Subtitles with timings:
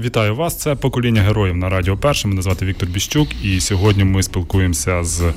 [0.00, 0.58] Вітаю вас.
[0.58, 2.28] Це покоління героїв на Радіо Перше.
[2.28, 5.32] Мене звати Віктор Біщук, і сьогодні ми спілкуємося з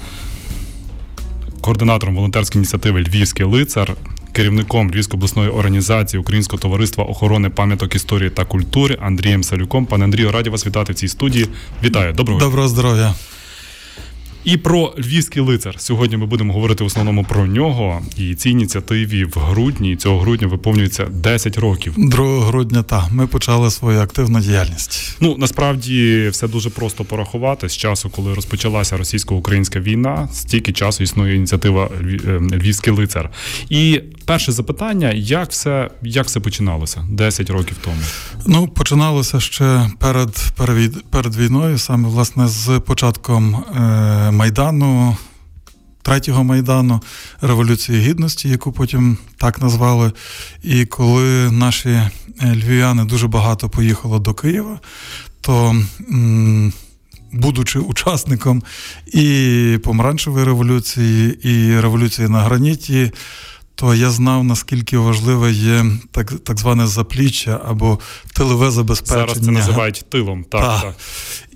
[1.62, 3.96] координатором волонтерської ініціативи Львівський лицар,
[4.32, 9.86] керівником Львівської обласної організації Українського товариства охорони пам'яток історії та культури Андрієм Салюком.
[9.86, 11.48] Пане Андрію, раді вас вітати в цій студії.
[11.84, 13.14] Вітаю, доброго Доброго здоров'я.
[14.44, 15.76] І про львівський лицар.
[15.78, 18.02] Сьогодні ми будемо говорити в основному про нього.
[18.18, 21.94] І цій ініціативі в грудні цього грудня виповнюється 10 років.
[21.98, 25.18] 2 грудня так, ми почали свою активну діяльність.
[25.22, 30.30] Ну насправді все дуже просто порахувати з часу, коли розпочалася російсько-українська війна.
[30.34, 33.30] Стільки часу існує ініціатива е, Львівський лицар.
[33.70, 38.02] І перше запитання: як все як все починалося 10 років тому?
[38.46, 43.56] Ну починалося ще перед перед, перед війною, саме власне з початком.
[43.56, 45.18] Е- Майдану,
[46.02, 47.02] третього майдану
[47.42, 50.12] Революції Гідності, яку потім так назвали.
[50.64, 54.80] І коли наші е, львів'яни дуже багато поїхало до Києва,
[55.42, 55.76] то.
[57.32, 58.64] Будучи учасником
[59.14, 63.12] і помаранчевої революції, і революції на граніті,
[63.80, 68.00] то я знав, наскільки важливе є так так зване запліччя або
[68.34, 69.28] тилове забезпечення.
[69.28, 70.44] Зараз це називають тилом.
[70.44, 70.82] Так, так.
[70.82, 70.96] так.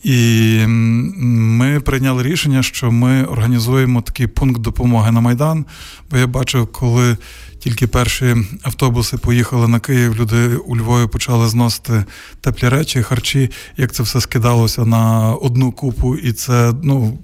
[0.04, 5.66] І ми прийняли рішення, що ми організуємо такий пункт допомоги на Майдан.
[6.12, 7.18] Бо я бачив, коли
[7.60, 12.06] тільки перші автобуси поїхали на Київ, люди у Львові почали зносити
[12.42, 17.20] теплі речі, харчі, як це все скидалося на одну купу, і це ну.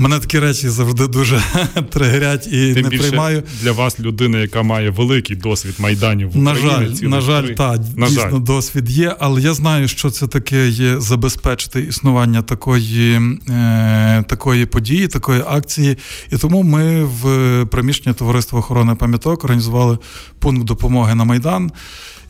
[0.00, 1.42] Мене такі речі завжди дуже
[1.90, 3.42] тригерять і Тим не більше приймаю.
[3.62, 6.44] Для вас людина, яка має великий досвід майданів в Україні.
[6.44, 8.40] На жаль, на жаль, так, дійсно жаль.
[8.40, 15.08] досвід є, але я знаю, що це таке є забезпечити існування такої, е, такої події,
[15.08, 15.98] такої акції.
[16.32, 19.98] І тому ми в приміщенні товариства охорони пам'яток організували
[20.38, 21.70] пункт допомоги на Майдан.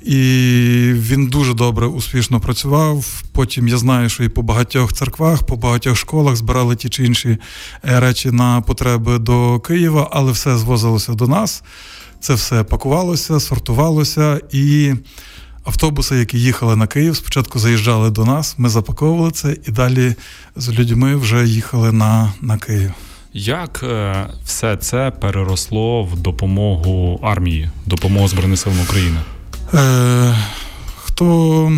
[0.02, 0.16] І
[0.94, 3.22] він дуже добре, успішно працював.
[3.32, 7.28] Потім я знаю, що і по багатьох церквах, по багатьох школах збирали ті чи інші
[7.28, 7.38] е,
[8.00, 11.62] речі на потреби до Києва, але все звозилося до нас.
[12.20, 14.94] Це все пакувалося, сортувалося і.
[15.64, 20.14] Автобуси, які їхали на Київ, спочатку заїжджали до нас, ми запаковували це і далі
[20.56, 22.92] з людьми вже їхали на на Київ.
[23.32, 29.18] Як е, все це переросло в допомогу армії, допомогу Збройним силам України?
[29.74, 30.34] Е,
[31.04, 31.72] Хто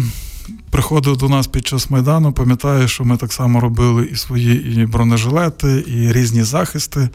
[0.70, 4.86] приходив до нас під час Майдану, пам'ятає, що ми так само робили і свої і
[4.86, 7.08] бронежилети, і різні захисти.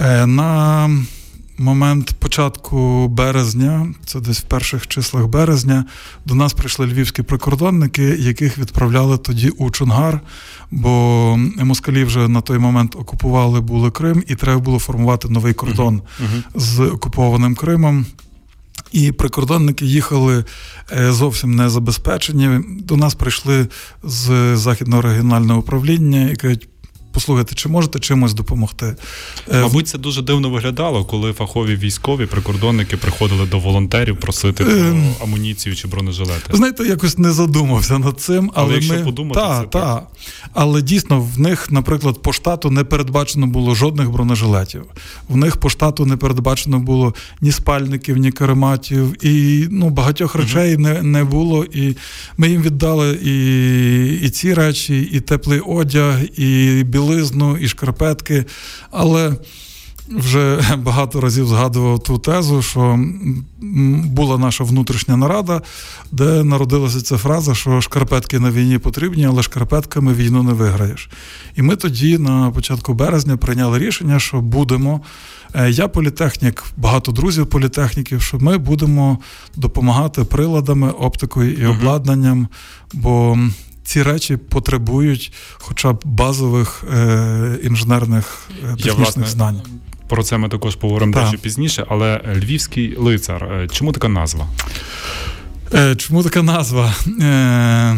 [0.00, 0.90] Е, На
[1.58, 5.84] момент початку березня, це десь в перших числах березня,
[6.26, 10.20] до нас прийшли львівські прикордонники, яких відправляли тоді у Чунгар,
[10.70, 16.00] бо москалі вже на той момент окупували були Крим, і треба було формувати новий кордон
[16.00, 16.60] uh-huh.
[16.60, 18.06] з окупованим Кримом.
[18.94, 20.44] І прикордонники їхали
[20.92, 22.60] е, зовсім не забезпечені.
[22.80, 23.66] До нас прийшли
[24.02, 26.68] з західного регіонального управління і кажуть,
[27.14, 28.96] послухайте, чи можете чимось допомогти?
[29.52, 34.72] Е, Мабуть, це дуже дивно виглядало, коли фахові військові прикордонники приходили до волонтерів просити про
[34.72, 35.14] ем.
[35.22, 36.56] амуніцію чи бронежилети.
[36.56, 39.00] Знаєте, якось не задумався над цим, але, але якщо ми...
[39.00, 39.80] подумати, та, це та.
[39.80, 40.06] так.
[40.52, 44.84] Але дійсно в них, наприклад, по штату не передбачено було жодних бронежилетів.
[45.28, 50.76] В них по штату не передбачено було ні спальників, ні карематів, і ну багатьох речей
[50.76, 50.80] uh-huh.
[50.80, 51.64] не не було.
[51.64, 51.96] І
[52.38, 58.44] ми їм віддали і, і ці речі, і теплий одяг, і білий білизну і шкарпетки.
[58.90, 59.32] Але
[60.08, 62.98] вже багато разів згадував ту тезу, що
[64.04, 65.62] була наша внутрішня нарада,
[66.12, 71.08] де народилася ця фраза, що шкарпетки на війні потрібні, але шкарпетками війну не виграєш.
[71.56, 75.00] І ми тоді, на початку березня, прийняли рішення, що будемо.
[75.54, 79.18] Е, я політехнік, багато друзів політехніків, що ми будемо
[79.56, 82.48] допомагати приладами, оптикою і обладнанням,
[82.92, 83.38] бо
[83.84, 89.60] ці речі потребують хоча б базових е, інженерних е, технічних Я, власне, знань.
[90.08, 93.68] Про це ми також поговоримо дещо пізніше, але львівський лицар.
[93.72, 94.46] Чому така назва?
[95.74, 96.94] Е, чому така назва?
[97.20, 97.96] Е,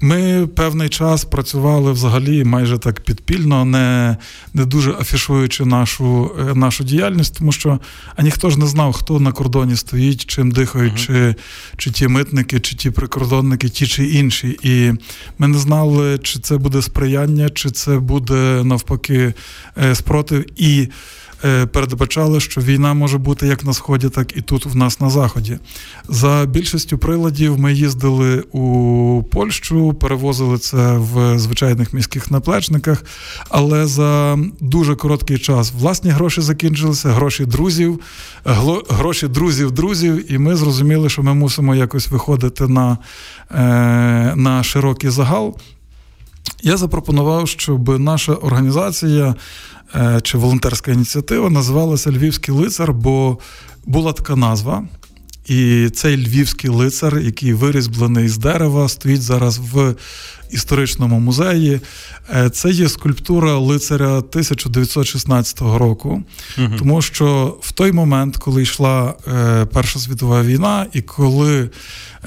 [0.00, 4.16] ми певний час працювали взагалі майже так підпільно, не
[4.54, 7.78] не дуже афішуючи нашу е, нашу діяльність, тому що
[8.16, 11.06] а ніхто ж не знав, хто на кордоні стоїть, чим дихають, uh-huh.
[11.06, 11.34] чи
[11.76, 14.58] чи ті митники, чи ті прикордонники, ті чи інші.
[14.62, 14.92] І
[15.38, 19.34] ми не знали, чи це буде сприяння, чи це буде навпаки
[19.78, 20.44] е, спротив.
[20.56, 20.88] І
[21.72, 25.58] передбачали, що війна може бути як на сході, так і тут в нас на заході.
[26.08, 33.04] За більшістю приладів ми їздили у Польщу, перевозили це в звичайних міських наплечниках,
[33.48, 38.00] але за дуже короткий час власні гроші закінчилися, гроші друзів,
[38.88, 42.98] гроші друзів, друзів, і ми зрозуміли, що ми мусимо якось виходити на,
[43.50, 45.56] е, на широкий загал.
[46.62, 49.34] Я запропонував, щоб наша організація
[49.94, 53.38] е, чи волонтерська ініціатива називалася Львівський лицар, бо
[53.84, 54.84] була така назва.
[55.46, 59.94] І цей львівський лицар, який вирізблений з дерева, стоїть зараз в
[60.50, 61.80] історичному музеї.
[62.34, 66.22] Е, це є скульптура лицаря 1916 року,
[66.58, 66.74] угу.
[66.78, 71.70] тому що в той момент, коли йшла е, Перша світова війна, і коли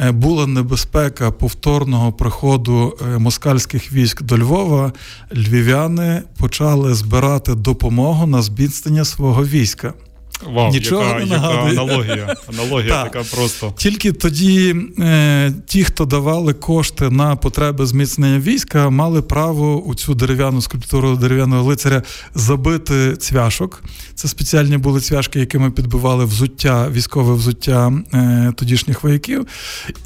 [0.02, 4.94] е, була небезпека повторного приходу москальських військ до Львова,
[5.36, 9.94] львів'яни почали збирати допомогу на зміцнення свого війська.
[10.42, 12.36] Вау, Нічого яка, не яка аналогія.
[12.50, 13.74] Аналогія така просто.
[13.78, 20.16] Тільки тоді е, ті, хто давали кошти на потреби зміцнення війська, мали право у цю
[20.16, 22.04] дерев'яну скульптуру дерев'яного лицаря
[22.36, 23.84] забити цвяшок.
[24.16, 29.48] Це спеціальні були цвяшки, якими підбивали взуття, військове взуття е, тодішніх вояків.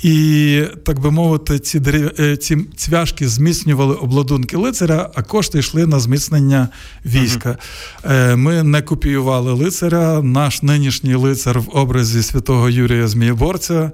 [0.03, 2.12] І, так би мовити, ці дерев...
[2.19, 6.68] е, ці цвяшки зміцнювали обладунки лицаря, а кошти йшли на зміцнення
[7.06, 7.57] війська.
[8.03, 8.13] Угу.
[8.38, 13.92] Ми не копіювали лицаря наш нинішній лицар в образі святого Юрія Змієборця.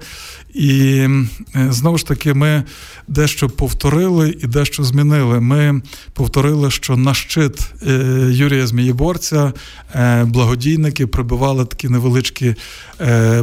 [0.54, 1.08] І
[1.56, 2.62] е, знову ж таки, ми
[3.08, 5.40] дещо повторили і дещо змінили.
[5.40, 5.82] Ми
[6.12, 7.92] повторили, що на щит е,
[8.30, 9.52] Юрія Змієборця
[9.94, 12.54] е, благодійники прибивали такі невеличкі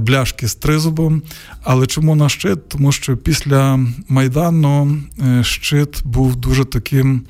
[0.02, 1.22] бляшки з тризубом.
[1.64, 2.70] Але чому на щит?
[2.70, 4.98] Тому що після Майдану
[5.42, 7.22] щит був дуже таким.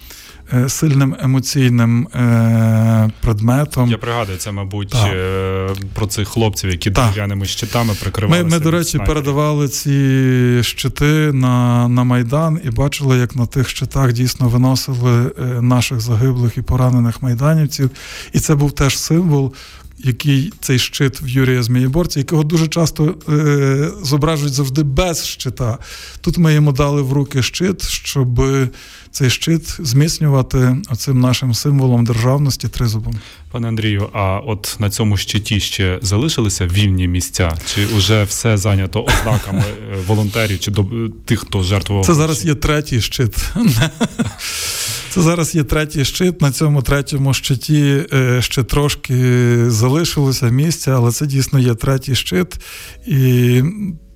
[0.53, 3.89] Е, сильним емоційним е, предметом.
[3.89, 5.13] Я пригадую це, мабуть, так.
[5.13, 8.44] Е, про цих хлопців, які дерев'яними щитами прикривалися.
[8.44, 9.07] Ми, ми до речі, снайпер.
[9.07, 15.31] передавали ці щити на на Майдан і бачили, як на тих щитах дійсно виносили
[15.62, 17.89] наших загиблих і поранених майданівців.
[18.33, 19.54] І це був теж символ.
[20.04, 25.77] Який цей щит в Юрія Змієборця, якого дуже часто е, зображують завжди без щита.
[26.21, 28.42] Тут ми йому дали в руки щит, щоб
[29.11, 33.15] цей щит зміцнювати оцим нашим символом державності тризубом.
[33.51, 37.57] Пане Андрію, а от на цьому щиті ще залишилися вільні місця?
[37.65, 40.85] Чи вже все зайнято ознаками е, волонтерів чи до
[41.25, 42.05] тих, хто жертвував?
[42.05, 43.51] Це зараз є третій щит.
[45.09, 46.41] Це зараз є третій щит.
[46.41, 49.15] На цьому третьому щиті е, ще трошки
[49.69, 52.55] залишилося місця, але це дійсно є третій щит.
[53.07, 53.61] І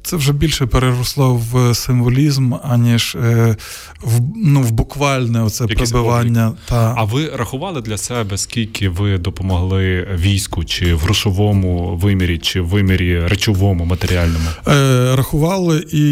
[0.05, 3.55] це вже більше переросло в символізм, аніж е,
[4.01, 6.53] в ну, в буквальне оце Якийсь прибивання.
[6.65, 6.93] Та...
[6.97, 12.67] А ви рахували для себе, скільки ви допомогли війську, чи в грошовому вимірі, чи в
[12.67, 14.49] вимірі речовому, матеріальному?
[14.67, 16.03] Е, Рахували і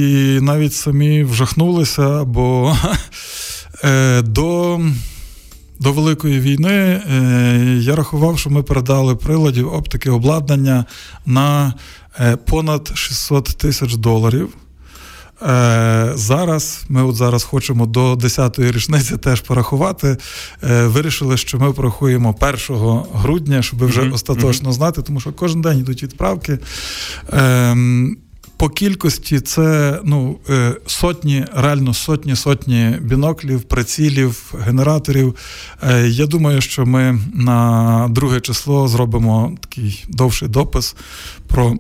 [0.42, 2.76] навіть самі вжахнулися, бо
[3.84, 4.80] е, до.
[5.80, 10.86] До Великої війни е, я рахував, що ми передали приладів оптики обладнання
[11.26, 11.74] на
[12.46, 14.50] понад 600 тисяч доларів.
[15.42, 20.18] Е, зараз ми от зараз хочемо до 10-ї річниці теж порахувати.
[20.64, 22.36] Е, вирішили, що ми порахуємо
[22.70, 24.14] 1 грудня, щоб вже mm-hmm.
[24.14, 26.60] остаточно знати, тому що кожен день йдуть відправки.
[27.34, 28.18] Ем,
[28.58, 30.38] по кількості це ну,
[30.86, 35.36] сотні, реально сотні сотні біноклів, прицілів, генераторів.
[36.06, 40.96] Я думаю, що ми на друге число зробимо такий довший допис
[41.48, 41.78] про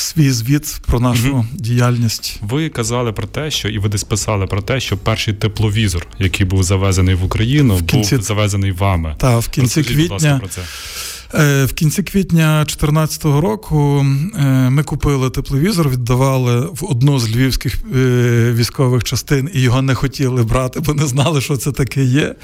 [0.00, 1.46] свій звіт про нашу угу.
[1.52, 2.38] діяльність.
[2.42, 6.46] Ви казали про те, що і ви десь писали про те, що перший тепловізор, який
[6.46, 8.16] був завезений в Україну, в кінці...
[8.16, 9.14] був завезений вами.
[9.18, 10.38] Так, в кінці Розкажіть, квітня.
[10.38, 10.60] Про це.
[11.34, 14.06] Е, в кінці квітня 2014 року
[14.38, 19.94] е, ми купили тепловізор, віддавали в одну з львівських е, військових частин і його не
[19.94, 22.34] хотіли брати, бо не знали, що це таке є.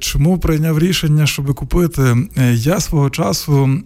[0.00, 2.16] Чому прийняв рішення, щоб купити?
[2.52, 3.80] Я свого часу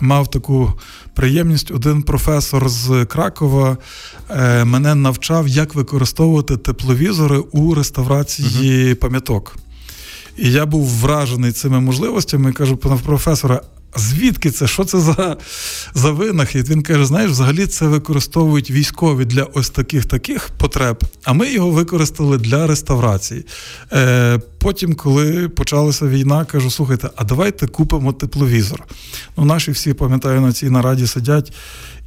[0.00, 0.72] мав таку
[1.14, 1.70] приємність.
[1.70, 3.76] Один професор з Кракова
[4.30, 8.94] е, мене навчав, як використовувати тепловізори у реставрації uh-huh.
[8.94, 9.56] пам'яток.
[10.36, 12.52] І я був вражений цими можливостями.
[12.52, 13.60] Кажу, пане професоре,
[13.96, 14.66] звідки це?
[14.66, 15.36] Що це за
[15.94, 16.68] за винахід?
[16.68, 21.70] Він каже: знаєш, взагалі це використовують військові для ось таких таких потреб, а ми його
[21.70, 23.46] використали для реставрації.
[23.92, 28.84] Е, Потім, коли почалася війна, кажу: слухайте, а давайте купимо тепловізор.
[29.36, 31.52] Ну, Наші всі, пам'ятаю, на цій нараді сидять,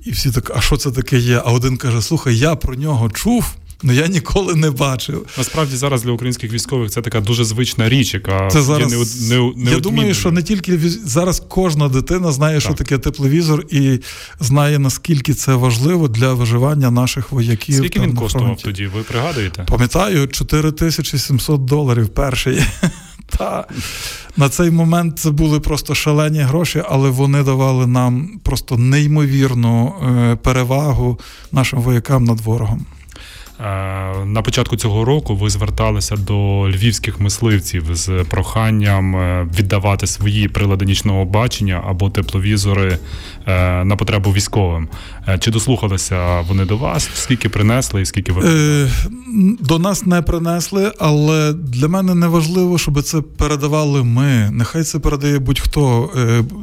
[0.06, 1.42] і всі так, а що це таке є?
[1.46, 3.56] А один каже: Слухай, я про нього чув.
[3.84, 5.26] Ну я ніколи не бачив.
[5.38, 9.54] Насправді зараз для українських військових це така дуже звична річ, яка це зараз, є не,
[9.56, 12.64] не, Я думаю, що не тільки зараз кожна дитина знає, так.
[12.64, 14.00] що таке тепловізор, і
[14.40, 17.76] знає наскільки це важливо для виживання наших вояків.
[17.76, 18.86] Скільки він коштував тоді?
[18.86, 19.64] Ви пригадуєте?
[19.64, 22.64] Пам'ятаю, 4700 доларів перший.
[23.38, 23.68] Та
[24.38, 30.36] на цей момент це були просто шалені гроші, але вони давали нам просто неймовірну е,
[30.36, 31.20] перевагу
[31.52, 32.86] нашим воякам над ворогом.
[33.62, 40.48] Е, на початку цього року ви зверталися до львівських мисливців з проханням е, віддавати свої
[40.48, 42.98] прилади нічного бачення або тепловізори
[43.48, 44.88] е, на потребу військовим.
[45.40, 47.10] Чи дослухалися вони до вас?
[47.14, 48.44] Скільки принесли і скільки ви
[49.60, 54.50] до нас не принесли, але для мене не важливо, щоб це передавали ми.
[54.52, 56.10] Нехай це передає будь-хто,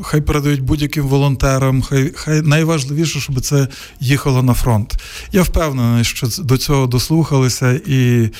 [0.03, 1.83] хай передають будь-яким волонтерам.
[1.83, 3.69] Хай хай найважливіше, щоб це
[4.01, 4.97] їхало на фронт.
[5.33, 8.31] Я впевнений, що до цього дослухалися, і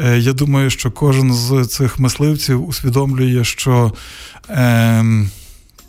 [0.00, 3.92] е, я думаю, що кожен з цих мисливців усвідомлює, що.
[4.50, 5.04] Е,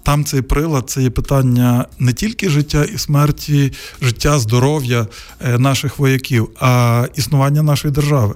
[0.04, 3.72] там цей прилад це є питання не тільки життя і смерті,
[4.02, 5.08] життя, здоров'я
[5.42, 8.36] е, наших вояків, а існування нашої держави.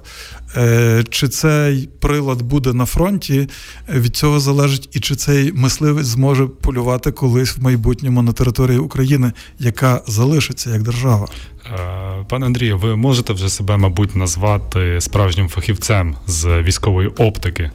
[0.56, 3.48] Е, чи цей прилад буде на фронті,
[3.88, 9.32] від цього залежить і чи цей мисливець зможе полювати колись в майбутньому на території України,
[9.58, 11.28] яка залишиться як держава.
[11.66, 17.70] Е, пане Андрію, ви можете вже себе, мабуть, назвати справжнім фахівцем з військової оптики?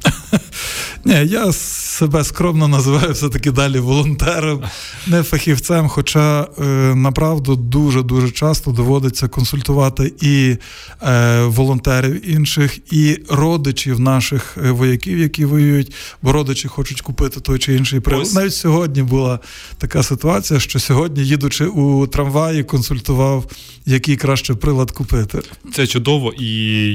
[1.06, 4.64] Ні, я себе скромно називаю все-таки далі волонтером,
[5.08, 5.88] не фахівцем.
[5.88, 6.64] Хоча е,
[6.96, 10.58] направду дуже дуже часто доводиться консультувати і
[11.04, 17.76] е, волонтерів інших, і родичів наших вояків, які воюють, бо родичі хочуть купити той чи
[17.76, 18.34] інший прилад.
[18.34, 19.40] Навіть сьогодні була
[19.78, 23.46] така ситуація, що сьогодні, їдучи у трамваї, консультував
[23.90, 25.40] який краще прилад купити.
[25.74, 26.48] Це чудово, і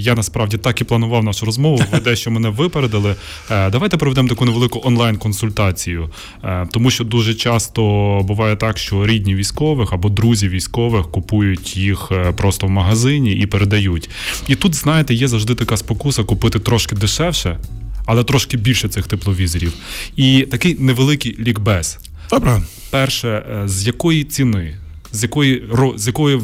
[0.02, 1.84] я насправді так і планував нашу розмову.
[1.92, 3.16] Ви дещо мене випередили.
[3.50, 6.10] Е, давайте проведемо таку невелику онлайн-консультацію,
[6.44, 7.82] е, тому що дуже часто
[8.24, 13.46] буває так, що рідні військових або друзі військових купують їх е, просто в магазині і
[13.46, 14.10] передають.
[14.48, 17.58] І тут, знаєте, є завжди така спокуса купити трошки дешевше,
[18.06, 19.72] але трошки більше цих тепловізорів.
[20.16, 21.98] І такий невеликий лікбез.
[22.30, 22.62] Добре.
[22.90, 24.74] Перше, з якої ціни?
[25.14, 25.64] З якої
[25.96, 26.40] з якої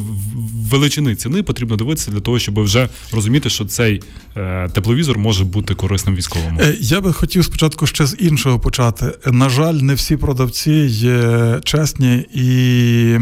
[0.71, 4.03] величини ціни потрібно дивитися для того, щоб вже розуміти, що цей
[4.37, 6.59] е, тепловізор може бути корисним військовому.
[6.61, 9.11] Е, я би хотів спочатку ще з іншого почати.
[9.25, 13.17] На жаль, не всі продавці є чесні і.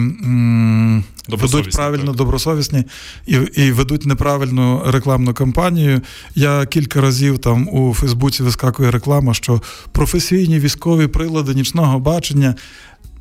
[1.38, 2.16] Ведуть правильно так.
[2.16, 2.84] добросовісні
[3.28, 6.02] і і ведуть неправильну рекламну кампанію.
[6.36, 12.56] Я кілька разів там у Фейсбуці вискакує реклама, що професійні військові прилади нічного бачення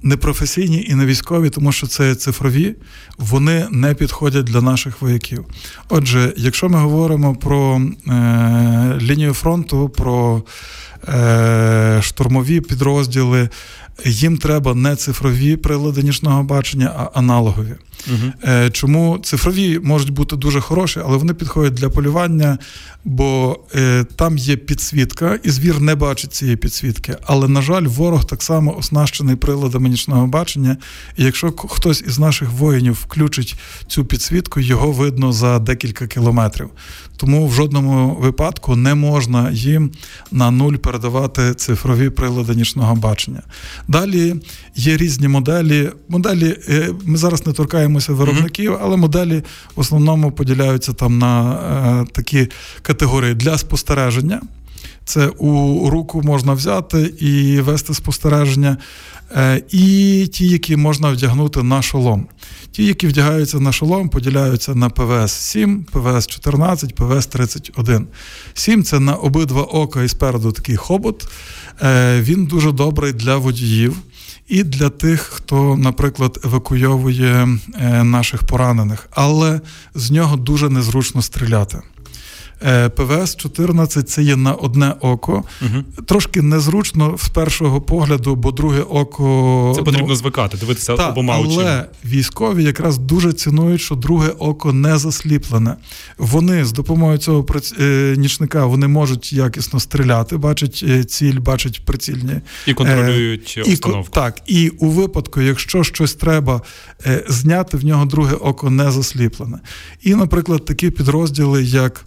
[0.02, 2.74] непрофесійні і не військові, тому що це цифрові,
[3.18, 5.44] вони не підходять для наших вояків.
[5.88, 10.42] Отже, якщо ми говоримо про е, лінію фронту, про
[11.08, 13.48] е, штурмові підрозділи,
[14.04, 17.74] їм треба не цифрові прилади нічного бачення, а аналогові.
[18.06, 18.50] Угу.
[18.72, 22.58] Чому цифрові можуть бути дуже хороші, але вони підходять для полювання,
[23.04, 27.16] бо е, там є підсвітка, і звір не бачить цієї підсвітки.
[27.26, 30.76] Але, на жаль, ворог так само оснащений приладами нічного бачення.
[31.16, 36.70] І якщо хтось із наших воїнів включить цю підсвітку, його видно за декілька кілометрів.
[37.16, 39.90] Тому в жодному випадку не можна їм
[40.32, 43.42] на нуль передавати цифрові прилади нічного бачення.
[43.88, 44.34] Далі
[44.74, 45.90] є різні моделі.
[46.08, 49.42] Моделі е, ми зараз не торкаємося виробників, але моделі
[49.76, 51.52] в основному поділяються там на
[52.02, 52.48] е, такі
[52.82, 54.40] категорії для спостереження.
[55.08, 58.76] Це у руку можна взяти і вести спостереження.
[59.36, 62.26] Е, і ті, які можна вдягнути на шолом.
[62.72, 68.06] Ті, які вдягаються на шолом, поділяються на ПВС 7, ПВС 14, ПВС 31.
[68.54, 71.28] 7 це на обидва ока і спереду такий хобот.
[71.82, 73.96] Е, він дуже добрий для водіїв.
[74.48, 79.60] І для тих, хто, наприклад, евакуйовує е, наших поранених, але
[79.94, 81.78] з нього дуже незручно стріляти.
[82.62, 85.44] Е, ПВС 14 це є на одне око.
[85.62, 86.04] Угу.
[86.06, 89.72] Трошки незручно з першого погляду, бо друге око.
[89.76, 91.62] Це потрібно ну, звикати, дивитися та, обома очима.
[91.62, 95.76] Але військові якраз дуже цінують, що друге око не засліплене.
[96.18, 97.46] Вони з допомогою цього
[97.80, 104.10] е, нічника вони можуть якісно стріляти, бачать е, ціль, бачать прицільні і контролюють і, обстановку.
[104.10, 106.62] Так, і у випадку, якщо щось треба
[107.28, 109.58] зняти, в нього друге око не засліплене.
[110.02, 112.04] І, наприклад, такі підрозділи, як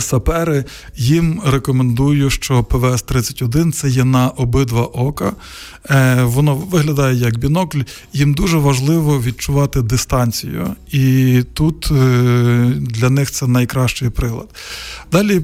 [0.00, 0.64] сапери
[0.96, 5.32] їм рекомендую, що ПВС-31 це є на обидва ока.
[5.90, 7.80] Е, воно виглядає як бінокль.
[8.12, 14.48] Їм дуже важливо відчувати дистанцію, і тут е, для них це найкращий прилад.
[15.12, 15.42] Далі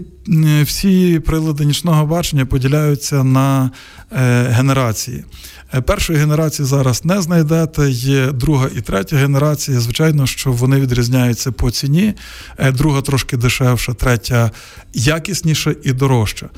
[0.63, 3.71] всі прилади нічного бачення поділяються на
[4.51, 5.25] генерації.
[5.87, 7.91] Першої генерації зараз не знайдете.
[7.91, 9.81] Є друга і третя генерація.
[9.81, 12.15] Звичайно, що вони відрізняються по ціні.
[12.73, 14.51] Друга трошки дешевша, третя
[14.95, 16.49] якісніша і дорожча.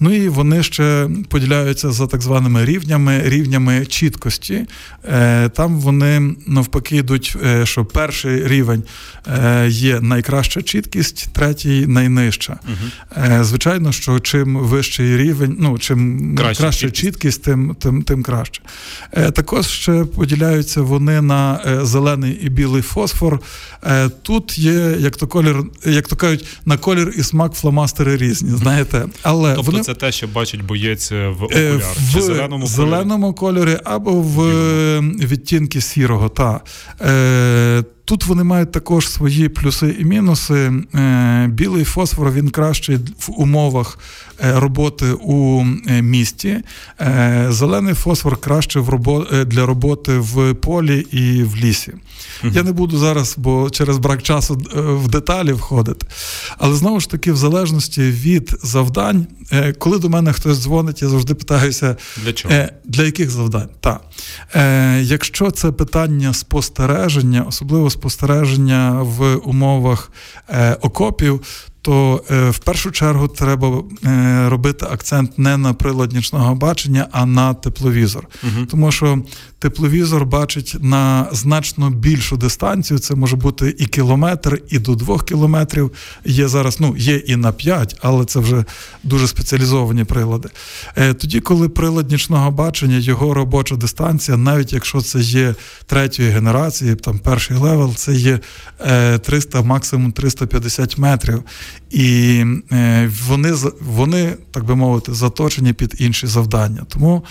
[0.00, 4.66] Ну і вони ще поділяються за так званими рівнями, рівнями чіткості.
[5.04, 8.82] Е, там вони навпаки йдуть, е, що перший рівень
[9.26, 12.58] е, є найкраща чіткість, третій найнижча.
[12.64, 13.15] Угу.
[13.40, 18.62] Звичайно, що чим вищий рівень, ну чим краща, краща чіткість, чіткість тим, тим, тим краще.
[19.32, 23.40] Також ще поділяються вони на зелений і білий фосфор.
[24.22, 28.50] Тут є, як то колір, як то кажуть, на колір і смак фломастери різні.
[28.56, 31.96] Знаєте, але тобто вони це те, що бачить боєць в окулярах.
[31.96, 34.50] В Чи зеленому зеленому кольорі або в
[35.00, 36.28] відтінки сірого.
[36.28, 36.60] Та.
[38.06, 40.72] Тут вони мають також свої плюси і мінуси.
[40.94, 43.98] Е, білий фосфор він кращий в умовах
[44.40, 46.56] роботи у е, місті.
[47.48, 48.80] Зелений фосфор краще
[49.46, 51.92] для роботи в полі і в лісі.
[52.42, 56.06] Я не буду зараз, бо через брак часу в деталі входити.
[56.58, 59.26] Але знову ж таки, в залежності від завдань,
[59.78, 62.54] коли до мене хтось дзвонить, я завжди питаюся, для чого?
[62.84, 63.68] Для яких завдань?
[63.80, 64.00] Так.
[65.00, 70.10] Якщо це питання спостереження, особливо спостереження в умовах
[70.48, 71.40] е, окопів,
[71.86, 77.26] то е, в першу чергу треба е, робити акцент не на прилад нічного бачення, а
[77.26, 78.28] на тепловізор.
[78.42, 78.66] Угу.
[78.66, 79.18] Тому що
[79.58, 82.98] тепловізор бачить на значно більшу дистанцію.
[82.98, 85.92] Це може бути і кілометр, і до двох кілометрів.
[86.24, 88.64] Є зараз, ну є і на п'ять, але це вже
[89.02, 90.48] дуже спеціалізовані прилади.
[90.96, 95.54] Е, тоді, коли прилад нічного бачення, його робоча дистанція, навіть якщо це є
[95.86, 98.40] третьої генерації, там перший level, це є
[99.22, 101.42] 300, максимум 350 метрів.
[101.90, 106.82] І е, вони, вони, так би мовити, заточені під інші завдання.
[106.88, 107.24] Тому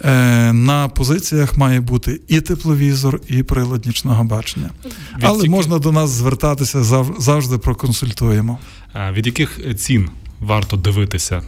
[0.00, 4.70] е, на позиціях має бути і тепловізор, і прилад нічного бачення.
[5.16, 8.58] Від Але можна до нас звертатися завжди проконсультуємо.
[9.12, 10.08] Від яких цін?
[10.40, 11.42] Варто дивитися.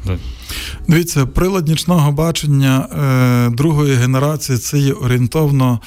[0.89, 5.81] Дивіться, прилад нічного бачення е, другої генерації це є орієнтовно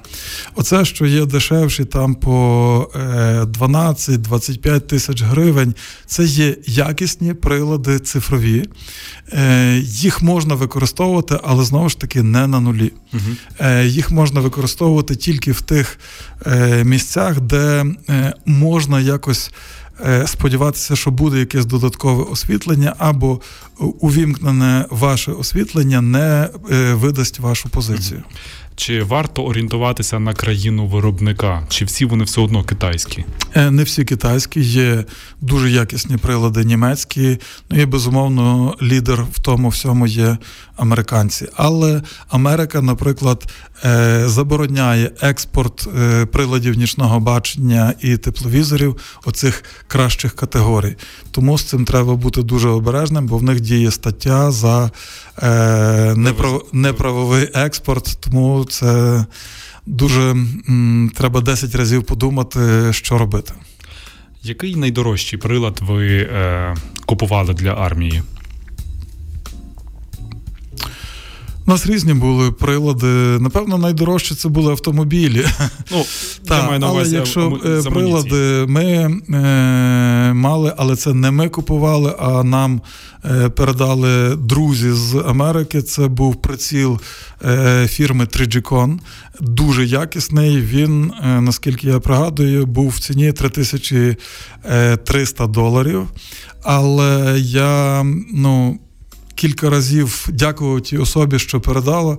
[0.56, 8.70] Оце, що є дешевші там по 12-25 е, тисяч гривень, це є якісні прилади цифрові.
[9.34, 12.94] Е, їх можна використовувати, але знову ж таки не на нулі.
[13.14, 13.22] Угу.
[13.84, 16.00] Їх можна використовувати тільки в тих
[16.84, 17.86] місцях, де
[18.46, 19.52] можна якось.
[20.06, 23.42] Е, сподіватися, що буде якесь додаткове освітлення, або
[23.80, 28.24] увімкнене ваше освітлення не е, видасть вашу позицію.
[28.76, 31.64] Чи варто орієнтуватися на країну виробника?
[31.70, 33.26] Чи всі вони все одно китайські?
[33.56, 35.04] Е, не всі китайські, є
[35.42, 37.40] дуже якісні прилади німецькі.
[37.70, 40.38] Ну і безумовно лідер в тому всьому є
[40.76, 41.48] американці.
[41.56, 43.52] Але Америка, наприклад,
[43.86, 50.96] е, забороняє експорт е, приладів нічного бачення і тепловізорів оцих кращих категорій.
[51.32, 54.92] Тому з цим треба бути дуже обережним, бо в них діє стаття за
[56.74, 58.18] неправовий експорт.
[58.20, 59.26] Тому це
[59.86, 60.36] дуже
[61.16, 63.54] треба 10 разів подумати, що робити.
[64.44, 68.24] Який найдорожчий прилад ви е, купували для армії?
[71.72, 73.40] У нас різні були прилади.
[73.40, 75.46] Напевно, найдорожче це були автомобілі.
[75.92, 76.06] Ну,
[76.48, 79.12] так, я Але якщо е, прилади ми е,
[80.34, 82.82] мали, але це не ми купували, а нам
[83.26, 85.82] е, передали друзі з Америки.
[85.82, 87.00] Це був приціл
[87.46, 89.00] е, фірми Trigicon.
[89.40, 90.62] Дуже якісний.
[90.62, 96.08] Він, е, наскільки я пригадую, був в ціні 3300 доларів.
[96.64, 98.04] Але я,
[98.34, 98.80] ну
[99.42, 102.18] кілька разів дякую тій особі, що передала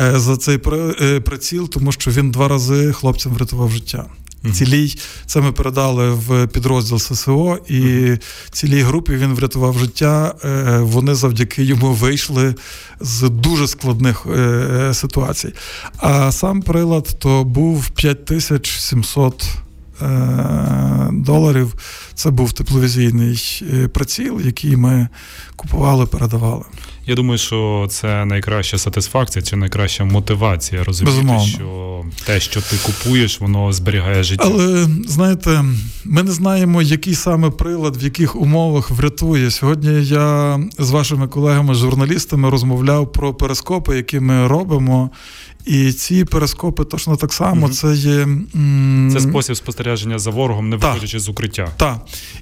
[0.00, 0.60] е, за цей
[1.00, 4.04] е, приціл, тому що він два рази хлопцям врятував життя.
[4.52, 4.94] Цілій
[5.26, 8.12] це ми передали в підрозділ ССО, і
[8.50, 10.34] цілій групі він врятував життя.
[10.44, 12.54] Е, вони завдяки йому вийшли
[13.00, 14.26] з дуже складних
[14.92, 15.52] ситуацій.
[15.96, 19.44] А сам прилад то був 5700
[21.12, 21.74] доларів.
[22.18, 25.08] Це був тепловізійний е, приціл, який ми
[25.56, 26.64] купували, передавали.
[27.08, 31.46] Я думаю, що це найкраща сатисфакція чи найкраща мотивація розуміти, Безумовно.
[31.46, 34.44] що те, що ти купуєш, воно зберігає життя.
[34.46, 35.64] Але знаєте,
[36.04, 39.50] ми не знаємо, який саме прилад, в яких умовах врятує.
[39.50, 45.10] Сьогодні я з вашими колегами, журналістами, розмовляв про перископи, які ми робимо.
[45.66, 47.66] І ці перископи точно так само.
[47.66, 47.72] Угу.
[47.74, 48.20] Це є
[48.54, 51.68] м- це спосіб спостереження за ворогом, не виходячи з укриття.
[51.76, 51.98] Так.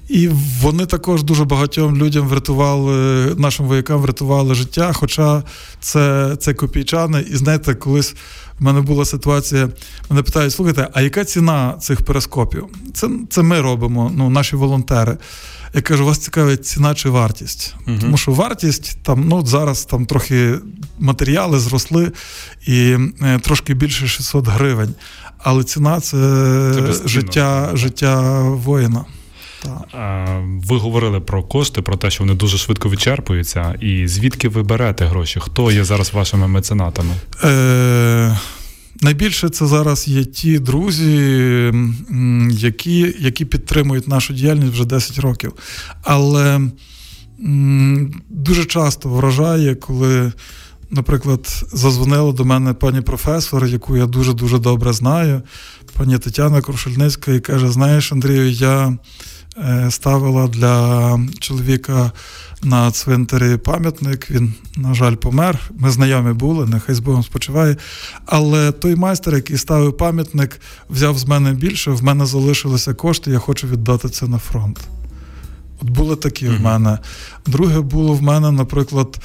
[0.09, 0.27] І
[0.61, 2.95] вони також дуже багатьом людям врятували,
[3.37, 4.93] нашим воякам врятували життя.
[4.93, 5.43] Хоча
[5.79, 7.25] це це копійчани.
[7.31, 8.15] І знаєте, колись
[8.59, 9.69] в мене була ситуація.
[10.09, 12.65] Мене питають: слухайте, а яка ціна цих перископів?
[12.93, 15.17] Це це ми робимо, ну, наші волонтери.
[15.73, 17.75] Я кажу, вас цікавить ціна чи вартість.
[17.87, 20.55] uh Тому що вартість там, ну зараз там трохи
[20.99, 22.11] матеріали зросли
[22.67, 24.93] і е, трошки більше 600 гривень.
[25.37, 26.17] Але ціна це,
[26.75, 29.05] це життя, життя воїна.
[30.39, 33.75] Ви говорили про кошти, про те, що вони дуже швидко вичерпуються.
[33.81, 35.39] І звідки ви берете гроші?
[35.39, 37.13] Хто є зараз вашими меценатами?
[37.43, 38.37] Е-
[39.01, 41.73] Найбільше це зараз є ті друзі,
[42.49, 45.53] які які підтримують нашу діяльність вже 10 років.
[46.03, 46.61] Але
[48.29, 50.31] дуже часто вражає, коли,
[50.89, 55.41] наприклад, зазвонила до мене пані професор, яку я дуже-дуже добре знаю,
[55.97, 58.97] пані Тетяна Крушельницька, і каже: Знаєш, Андрію, я
[59.57, 62.11] е, ставила для чоловіка
[62.63, 64.31] на цвинтарі пам'ятник.
[64.31, 65.59] Він, на жаль, помер.
[65.79, 67.77] Ми знайомі були, нехай з Богом спочиває.
[68.25, 73.39] Але той майстер, який ставив пам'ятник, взяв з мене більше, в мене залишилися кошти, я
[73.39, 74.79] хочу віддати це на фронт.
[75.81, 76.57] От були такі mm-hmm.
[76.57, 76.99] в мене.
[77.45, 79.19] Друге було в мене, наприклад,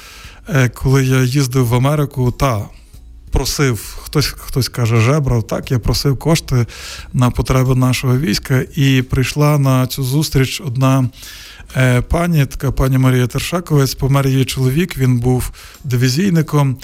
[0.49, 2.65] е, коли я їздив в Америку, та.
[3.33, 6.65] Просив, хтось хтось каже, жебрав, так, я просив кошти
[7.13, 11.09] на потреби нашого війська, і прийшла на цю зустріч одна
[11.77, 15.51] Е, пані, така пані Марія Тершаковець, помер її чоловік, він був
[15.83, 16.77] дивізійником,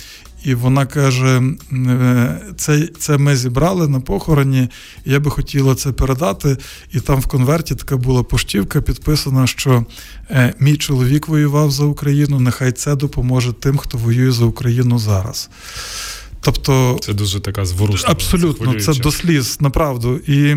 [0.43, 1.41] і вона каже:
[1.73, 4.69] е, це це ми зібрали на похороні,
[5.05, 6.57] я би хотіла це передати.
[6.91, 9.85] І там в конверті така була поштівка, підписана, що
[10.29, 15.49] е, мій чоловік воював за Україну, нехай це допоможе тим, хто воює за Україну зараз.
[16.41, 18.09] Тобто, це дуже така зворушна.
[18.11, 20.17] Абсолютно, це до сліз, направду.
[20.17, 20.55] І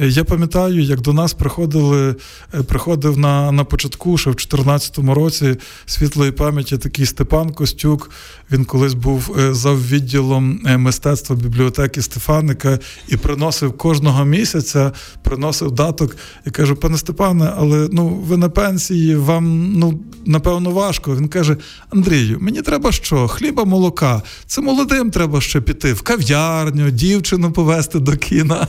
[0.00, 2.14] я пам'ятаю, як до нас приходили,
[2.54, 5.56] е, приходив на на початку, ще в 2014 році
[5.86, 8.10] світлої пам'яті такий Степан Костюк.
[8.52, 12.78] Він колись був е, заввідділом мистецтва бібліотеки Стефаника
[13.08, 19.16] і приносив кожного місяця, приносив даток і кажу: пане Степане, але ну ви на пенсії,
[19.16, 21.16] вам ну напевно важко.
[21.16, 21.56] Він каже:
[21.90, 23.28] Андрію, мені треба що?
[23.28, 24.22] Хліба, молока.
[24.46, 28.68] Це молодим треба ще піти в кав'ярню, дівчину повезти до кіна.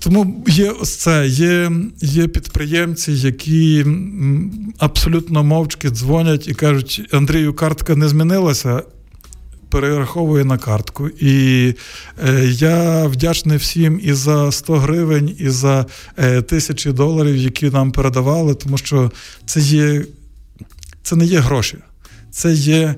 [0.00, 3.86] Тому є ось це, є є підприємці, які
[4.78, 8.82] абсолютно мовчки дзвонять і кажуть: Андрію, картка не змінилася.
[9.70, 11.08] Перераховує на картку.
[11.08, 11.74] І
[12.28, 15.86] е, я вдячний всім і за 100 гривень, і за
[16.16, 19.12] е, тисячі доларів, які нам передавали, тому що
[19.46, 20.04] це є,
[21.02, 21.78] це не є гроші,
[22.30, 22.94] це є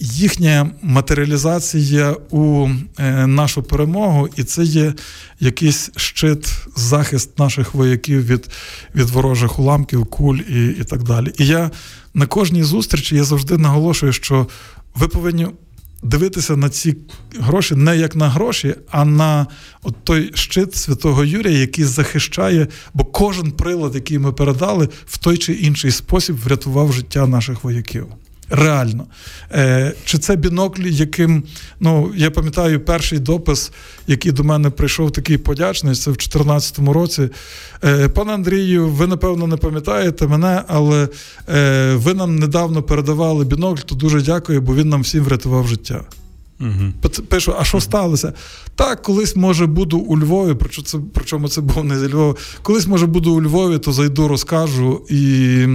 [0.00, 2.68] їхня матеріалізація у
[2.98, 4.94] е, нашу перемогу, і це є
[5.40, 8.48] якийсь щит, захист наших вояків від
[8.94, 11.32] від ворожих уламків, куль і, і так далі.
[11.38, 11.70] І я
[12.14, 14.46] на кожній зустрічі я завжди наголошую, що
[14.94, 15.46] ви повинні.
[16.02, 16.96] Дивитися на ці
[17.38, 19.46] гроші не як на гроші, а на
[19.82, 25.38] от той щит святого Юрія, який захищає, бо кожен прилад, який ми передали, в той
[25.38, 28.06] чи інший спосіб врятував життя наших вояків
[28.50, 29.06] реально.
[29.52, 31.42] Е, Чи це бінокль, яким
[31.80, 33.72] ну я пам'ятаю перший допис,
[34.06, 37.28] який до мене прийшов такий подячний, це в 2014 році.
[37.84, 41.08] Е, Пане Андрію, ви напевно не пам'ятаєте мене, але
[41.48, 46.04] е, ви нам недавно передавали бінокль, то дуже дякую, бо він нам всім врятував життя.
[46.60, 47.12] Угу.
[47.28, 48.32] Пишу, а що сталося?
[48.74, 52.34] Так, колись, може, буду у Львові, причому це, причому це був не зі Львова.
[52.62, 55.66] Колись, може, буду у Львові, то зайду, розкажу і.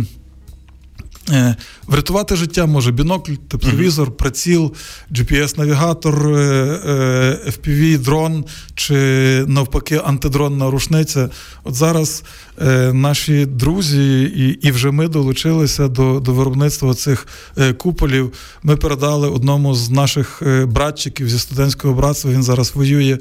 [1.29, 1.55] Е,
[1.87, 4.73] врятувати життя може бінокль, тепловізор, приціл,
[5.11, 6.41] GPS-навігатор, е,
[6.85, 8.95] е, FPV, дрон чи
[9.47, 11.29] навпаки антидронна рушниця.
[11.63, 12.23] От зараз
[12.93, 17.27] наші друзі, і і вже ми долучилися до до виробництва цих
[17.77, 18.33] куполів.
[18.63, 22.31] Ми передали одному з наших братчиків зі студентського братства.
[22.31, 23.17] Він зараз воює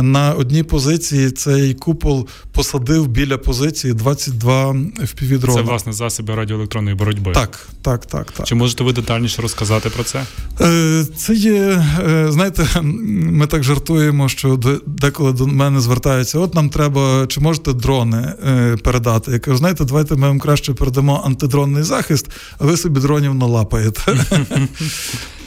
[0.00, 1.30] на одній позиції.
[1.30, 5.54] Цей купол посадив біля позиції 22 FPV-дрони.
[5.54, 8.46] Це власне засоби радіоелектронної боротьби Так, так, так, так.
[8.46, 10.22] Чи можете ви детальніше розказати про це?
[10.60, 16.70] Е, це є, е, знаєте, ми так жартуємо, що деколи до мене звертаються: от нам
[16.70, 19.30] треба, чи можете дрони е, передати?
[19.32, 22.26] Я кажу, знаєте, давайте ми вам краще передамо антидронний захист,
[22.58, 24.02] а ви собі дронів налапаєте.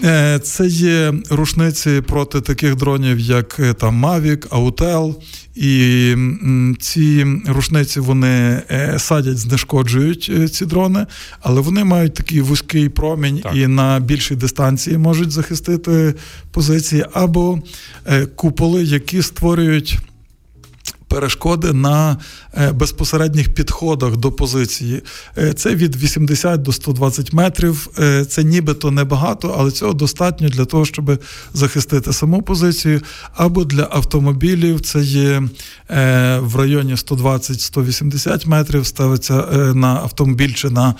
[0.43, 5.15] Це є рушниці проти таких дронів, як там Mavic, Autel.
[5.55, 6.15] І
[6.79, 8.61] ці рушниці вони
[8.97, 11.05] садять, знешкоджують ці дрони,
[11.41, 13.55] але вони мають такий вузький промінь так.
[13.55, 16.13] і на більшій дистанції можуть захистити
[16.51, 17.59] позиції, або
[18.05, 19.97] е, куполи, які створюють
[21.07, 22.17] перешкоди на
[22.53, 25.01] е, безпосередніх підходах до позиції.
[25.37, 27.87] Е, це від 80 до 120 метрів.
[27.99, 31.19] Е, це нібито небагато, але цього достатньо для того, щоб
[31.53, 33.01] захистити саму позицію.
[33.35, 35.43] Або для автомобілів це є
[36.39, 38.85] в районі 120-180 метрів.
[38.85, 39.33] Ставиться
[39.73, 40.95] на автомобіль чи на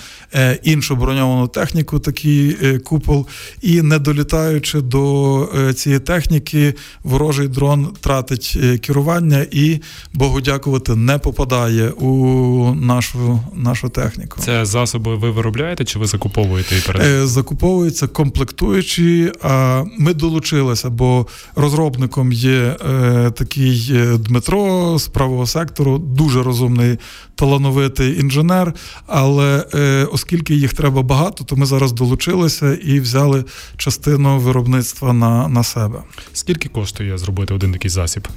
[0.63, 3.27] іншу броньовану техніку, такий купол.
[3.61, 9.81] І не долітаючи до цієї техніки, ворожий дрон тратить керування і
[10.13, 14.39] Богу дякувати, не попадає у нашу нашу техніку.
[14.41, 17.23] Це засоби ви виробляєте чи ви закуповуєте і передаєте?
[17.23, 19.31] Е, закуповуються комплектуючі.
[19.41, 26.97] А ми долучилися, бо розробником є е, такий е, Дмитро з правого сектору, дуже розумний,
[27.35, 28.73] талановитий інженер.
[29.07, 29.65] Але
[30.11, 33.45] оскільки їх треба багато, то ми зараз долучилися і взяли
[33.77, 35.99] частину виробництва на, на себе.
[36.33, 38.27] Скільки коштує зробити один такий засіб?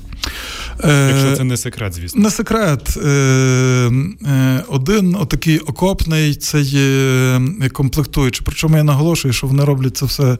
[0.84, 2.22] Якщо це не секрет, звісно.
[2.22, 2.96] Не секрет.
[2.96, 7.40] Е, е, один отакий окопний це є
[7.72, 8.42] комплектуючий.
[8.46, 10.38] Причому я наголошую, що вони роблять це все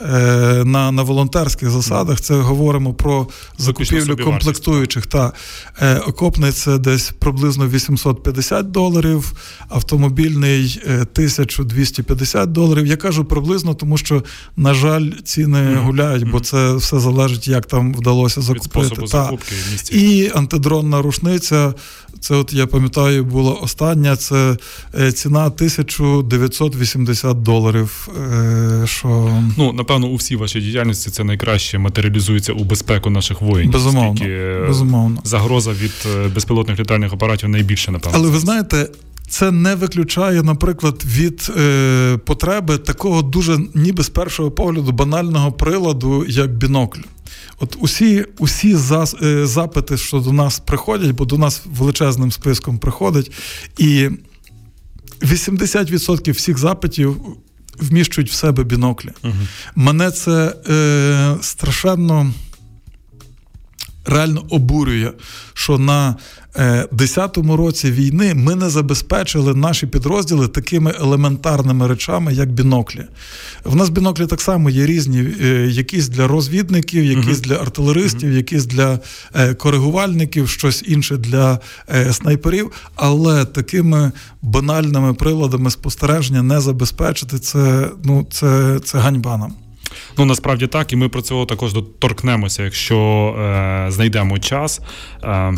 [0.00, 2.20] е, на на волонтерських засадах.
[2.20, 5.06] Це говоримо про закупівлю комплектуючих.
[5.06, 5.32] Та
[6.06, 9.32] окопний це десь приблизно 850 доларів,
[9.68, 12.86] автомобільний 1250 доларів.
[12.86, 14.24] Я кажу приблизно, тому що,
[14.56, 19.02] на жаль, ціни гуляють, бо це все залежить, як там вдалося закупити.
[19.02, 19.54] Від закупки
[19.90, 21.74] і антидронна рушниця.
[22.20, 24.16] Це, от я пам'ятаю, була остання.
[24.16, 24.56] Це
[25.00, 28.08] е, ціна 1980 доларів.
[28.32, 29.38] Е, що...
[29.58, 33.72] Ну, напевно, у всій вашій діяльності це найкраще матеріалізується у безпеку наших воїнів.
[33.72, 34.24] Безумовно.
[34.24, 35.20] Е, Безумовно.
[35.24, 38.18] Загроза від безпілотних літальних апаратів найбільше, напевно.
[38.18, 38.88] Але ви знаєте.
[39.28, 46.24] Це не виключає, наприклад, від е, потреби такого дуже, ніби з першого погляду, банального приладу,
[46.28, 47.00] як бінокль.
[47.60, 48.76] От усі усі
[49.22, 53.32] е, запити, що до нас приходять, бо до нас величезним списком приходить,
[53.78, 54.08] і
[55.20, 57.20] 80% всіх запитів
[57.78, 59.10] вміщують в себе біноклі.
[59.24, 59.34] Угу.
[59.74, 62.32] Мене це е, страшенно
[64.04, 65.12] реально обурює,
[65.54, 66.16] що на
[66.56, 73.04] 10-му е, році війни ми не забезпечили наші підрозділи такими елементарними речами, як біноклі.
[73.64, 78.66] В нас біноклі так само є різні, е, якісь для розвідників, якісь для артилеристів, якісь
[78.66, 78.98] для
[79.34, 81.58] е, коригувальників, щось інше для
[82.12, 82.70] снайперів.
[82.94, 84.12] Але такими
[84.42, 89.52] банальними приладами спостереження не забезпечити це, ну, це, це ганьба нам.
[90.18, 92.98] Ну насправді так, і ми про це також доторкнемося, якщо
[93.38, 94.80] е, знайдемо час.
[95.24, 95.54] Е,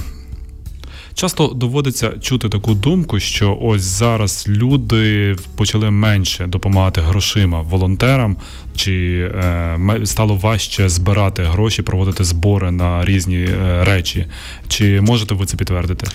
[1.14, 8.36] Часто доводиться чути таку думку, що ось зараз люди почали менше допомагати грошима волонтерам,
[8.76, 14.26] чи е, стало важче збирати гроші, проводити збори на різні е, речі.
[14.68, 16.06] Чи можете ви це підтвердити?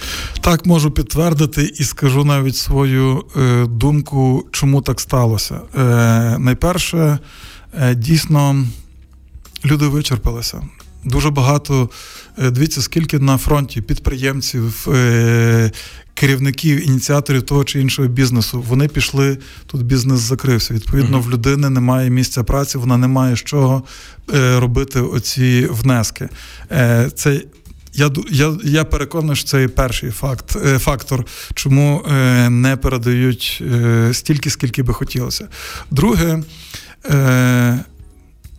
[0.41, 5.59] Так, можу підтвердити і скажу навіть свою е, думку, чому так сталося.
[5.77, 5.81] Е,
[6.39, 7.19] Найперше.
[7.79, 8.65] Е, дійсно
[9.65, 10.61] люди вичерпалися.
[11.03, 11.89] Дуже багато.
[12.37, 15.71] Е, дивіться, скільки на фронті підприємців, е,
[16.13, 18.63] керівників, ініціаторів того чи іншого бізнесу.
[18.67, 20.73] Вони пішли, тут бізнес закрився.
[20.73, 23.83] Відповідно, в людини немає місця праці, вона не має з чого
[24.33, 26.29] робити оці внески.
[27.15, 27.41] Це
[27.93, 32.05] я я, я переконаний, що це і перший факт, фактор, чому
[32.49, 33.63] не передають
[34.11, 35.47] стільки, скільки би хотілося.
[35.91, 36.43] Друге.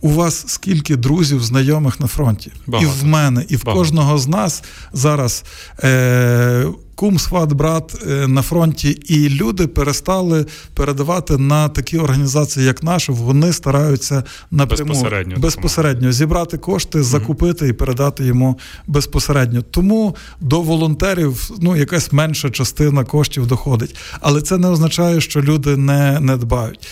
[0.01, 2.53] У вас скільки друзів, знайомих на фронті?
[2.67, 2.93] Багато.
[2.93, 3.81] І в мене, і в Багато.
[3.81, 5.45] кожного з нас зараз
[5.85, 12.83] е, кум, сват, брат е, на фронті, і люди перестали передавати на такі організації, як
[12.83, 13.13] наша.
[13.13, 19.63] Вони стараються напряму безпосередньо, безпосередньо зібрати кошти, закупити і передати йому безпосередньо.
[19.63, 23.97] Тому до волонтерів ну якась менша частина коштів доходить.
[24.21, 26.89] Але це не означає, що люди не, не дбають.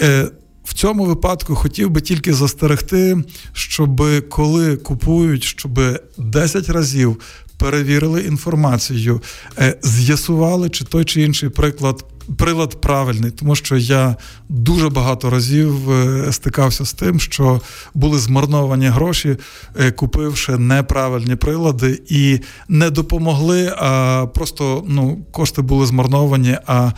[0.00, 0.28] Е,
[0.68, 3.16] в цьому випадку хотів би тільки застерегти,
[3.52, 5.80] щоб коли купують, щоб
[6.18, 7.20] 10 разів
[7.58, 9.22] перевірили інформацію,
[9.58, 12.04] е, з'ясували, чи той чи інший приклад
[12.36, 14.16] прилад правильний, тому що я
[14.48, 17.60] дуже багато разів е, стикався з тим, що
[17.94, 19.36] були змарновані гроші,
[19.80, 26.56] е, купивши неправильні прилади, і не допомогли, а просто ну, кошти були змарновані.
[26.66, 26.92] а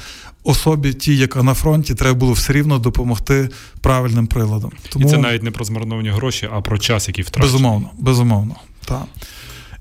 [0.45, 3.49] Особі, ті, яка на фронті, треба було все рівно допомогти
[3.81, 4.73] правильним приладом.
[4.89, 5.07] Тому...
[5.07, 7.53] І це навіть не про змарновані гроші, а про час, який втрачений.
[7.53, 8.55] Безумовно, безумовно.
[8.85, 9.05] так.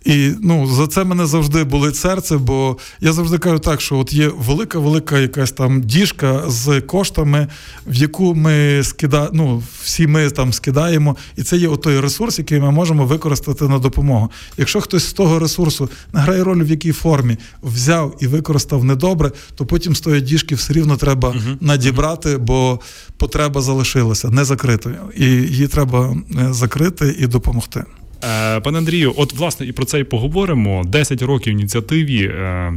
[0.09, 4.13] І ну, за це мене завжди болить серце, бо я завжди кажу так, що от
[4.13, 7.47] є велика-велика якась там діжка з коштами,
[7.87, 12.59] в яку ми скидаємо, ну, всі ми там скидаємо, і це є той ресурс, який
[12.59, 14.31] ми можемо використати на допомогу.
[14.57, 19.31] Якщо хтось з того ресурсу не грає роль, в якій формі взяв і використав недобре,
[19.55, 21.57] то потім з тої діжки все рівно треба uh-huh.
[21.61, 22.79] надібрати, бо
[23.17, 27.83] потреба залишилася не закритою, і її треба е, закрити і допомогти.
[28.23, 30.83] Е, пане Андрію, от власне і про це і поговоримо.
[30.85, 32.23] 10 років ініціативі.
[32.23, 32.73] Е,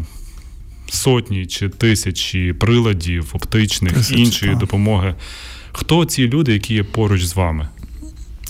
[0.89, 4.61] сотні чи тисячі приладів, оптичних Тисяч, іншої так.
[4.61, 5.15] допомоги.
[5.73, 7.69] Хто ці люди, які є поруч з вами?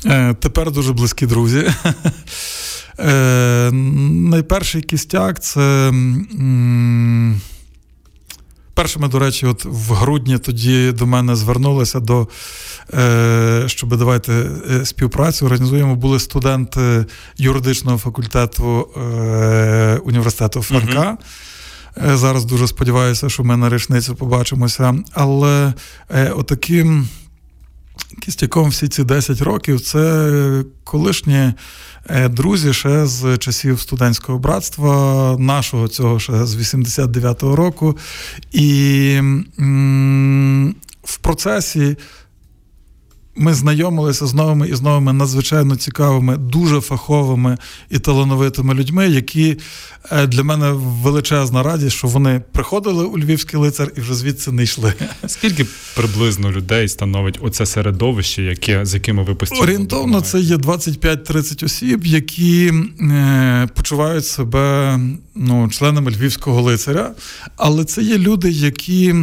[0.07, 1.63] Е, Тепер дуже близькі друзі.
[2.99, 5.61] Е, Найперший кістяк це.
[5.61, 7.41] М-
[8.75, 12.29] Першими, до речі, от в грудні тоді до мене звернулися до
[12.95, 15.47] е, щоб давайте е, співпрацю.
[15.47, 17.07] Організуємо були студенти
[17.37, 21.19] юридичного факультету е, університету Франка.
[22.15, 24.95] Зараз дуже сподіваюся, що ми на річницю побачимося.
[25.13, 25.73] Але
[26.35, 27.09] отаким
[28.23, 31.53] кістяком всі ці 10 років це колишні
[32.09, 37.97] Е, друзі ще з часів студентського братства, нашого цього ще з 89-го року.
[38.53, 39.21] І
[41.05, 41.97] в процесі
[43.37, 47.59] ми знайомилися з новими і з новими надзвичайно цікавими, дуже фаховими
[47.91, 49.57] і талановитими людьми, які
[50.11, 54.63] е, для мене величезна радість, що вони приходили у Львівський лицар і вже звідси не
[54.63, 54.95] йшли.
[55.27, 55.67] Скільки
[55.97, 60.21] приблизно людей становить оце середовище, яке з якими ви постійно орієнтовно?
[60.21, 64.99] Це є 25-30 осіб, які е, почувають себе
[65.35, 67.11] ну, членами львівського лицаря,
[67.57, 69.15] але це є люди, які.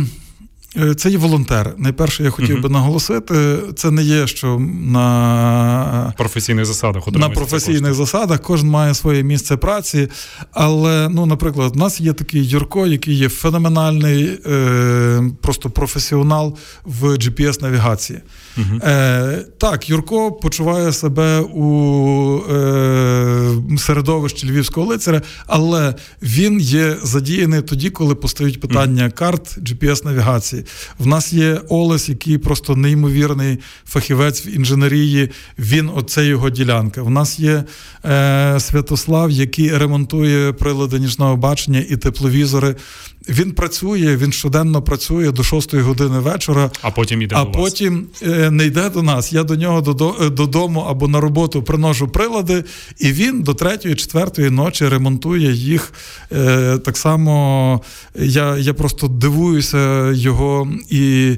[0.84, 1.72] Е, це є волонтери.
[1.78, 2.62] Найперше, я хотів uh-huh.
[2.62, 9.24] би наголосити, це не є, що на професійних засадах на професійних засадах кожен має своє
[9.24, 10.08] місце праці.
[10.52, 17.04] Але, ну, наприклад, в нас є такий Юрко, який є феноменальний, е, просто професіонал в
[17.06, 18.20] GPS-навігації.
[18.58, 18.90] Uh-huh.
[18.90, 27.90] Е, Так, Юрко почуває себе у е, середовищі львівського лицаря, але він є задіяний тоді,
[27.90, 29.14] коли постають питання uh-huh.
[29.14, 30.66] карт GPS-навігації.
[31.00, 35.30] В нас є Олес, який просто неймовірний фахівець в інженерії.
[35.60, 37.04] Він оце його ділянка.
[37.04, 37.64] В нас є
[38.06, 42.76] е, Святослав, який ремонтує прилади нічного бачення і тепловізори.
[43.28, 48.08] Він працює, він щоденно працює до 6 години вечора, а потім йде а до потім
[48.24, 49.34] е, не йде до нас.
[49.34, 52.64] Я до нього е, додому або на роботу приношу прилади,
[53.00, 55.94] і він до 3-4 ночі ремонтує їх.
[56.32, 57.82] Е, так само
[58.16, 61.36] я я просто дивуюся його і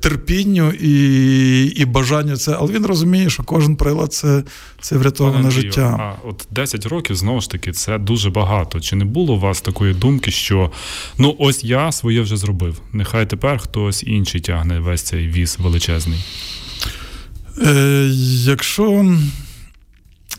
[0.00, 2.56] терпінню, і і бажанню це.
[2.58, 4.42] Але він розуміє, що кожен прилад це
[4.80, 5.96] це врятоване життя.
[6.00, 8.80] А от 10 років знову ж таки це дуже багато.
[8.80, 10.70] Чи не було у вас такої думки, що
[11.18, 12.80] ну ось я своє вже зробив?
[12.92, 16.24] Нехай тепер хтось інший тягне весь цей віз величезний?
[17.58, 18.10] Е,
[18.44, 19.16] Якщо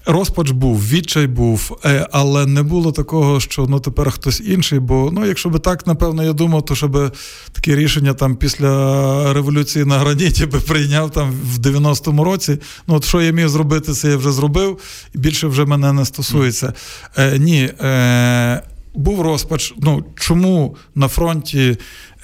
[0.05, 4.79] Розпач був, відчай був, е, але не було такого, що ну тепер хтось інший.
[4.79, 7.15] Бо ну, якщо би так, напевно, я думав, то щоб
[7.51, 12.57] таке рішення там після революції на граніті би прийняв там в 90-му році.
[12.87, 14.77] Ну, от що я міг зробити, це я вже зробив,
[15.15, 16.73] і більше вже мене не стосується.
[17.17, 17.71] Е, Ні.
[17.81, 18.61] Е,
[18.93, 19.73] був розпач.
[19.77, 21.77] Ну чому на фронті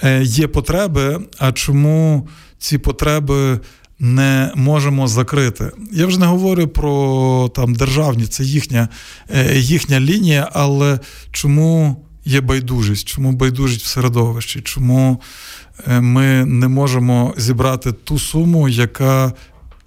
[0.04, 2.28] е, є потреби, а чому
[2.58, 3.60] ці потреби
[4.00, 5.72] не можемо закрити.
[5.92, 8.90] Я вже не говорю про там державні, це їхня,
[9.30, 11.00] е, їхня лінія, але
[11.32, 13.08] чому є байдужість?
[13.08, 14.62] Чому байдужість в середовищі?
[14.62, 15.22] Чому
[15.88, 19.34] е, ми не можемо зібрати ту суму, яка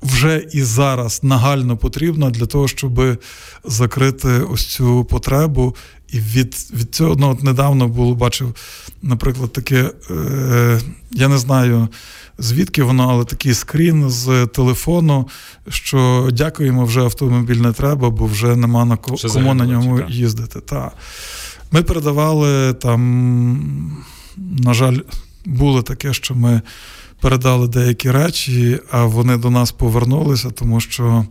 [0.02, 3.20] вже і зараз нагально потрібна для того, щоб
[3.64, 5.76] закрити ось цю потребу.
[6.12, 8.54] І від від цього ну, от недавно було бачив,
[9.02, 11.88] наприклад, таке, е, я не знаю
[12.38, 15.28] звідки воно, але такий скрін з телефону,
[15.68, 20.60] що дякуємо, вже автомобіль не треба, бо вже нема на кому вже на ньому їздити.
[20.60, 20.90] Та.
[21.70, 23.96] Ми передавали там,
[24.36, 24.98] на жаль,
[25.44, 26.62] було таке, що ми
[27.20, 31.26] передали деякі речі, а вони до нас повернулися, тому що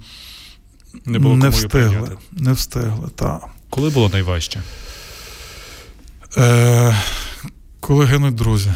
[1.05, 2.17] не було не встигли.
[2.31, 3.41] Не встигли, так.
[3.71, 4.61] Коли було найважче?
[6.37, 6.95] Е,
[7.79, 8.71] Коли гинуть друзі,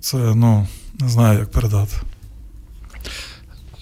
[0.00, 0.66] це ну,
[1.00, 1.96] не знаю, як передати.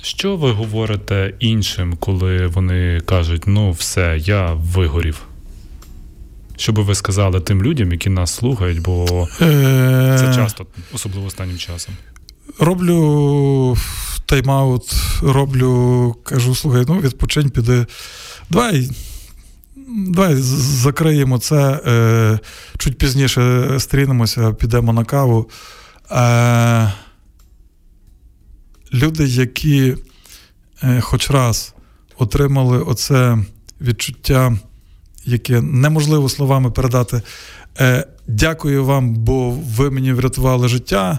[0.02, 5.22] Що ви говорите іншим, коли вони кажуть, ну все, я вигорів?
[6.56, 11.94] Що би ви сказали тим людям, які нас слухають, бо це часто, особливо останнім часом.
[12.58, 13.76] Роблю
[14.26, 17.86] тайм-аут, роблю, кажу, слухай, ну відпочинь, піди.
[18.50, 18.90] Давай
[19.88, 21.80] давай закриємо це.
[21.86, 22.38] Е,
[22.78, 25.50] Чуть пізніше стрінемося, підемо на каву.
[26.10, 26.92] Е,
[28.92, 29.96] Люди, які
[30.82, 31.74] е, хоч раз
[32.18, 33.38] отримали оце
[33.80, 34.58] відчуття,
[35.24, 37.22] яке неможливо словами передати.
[37.80, 41.18] Е, Дякую вам, бо ви мені врятували життя.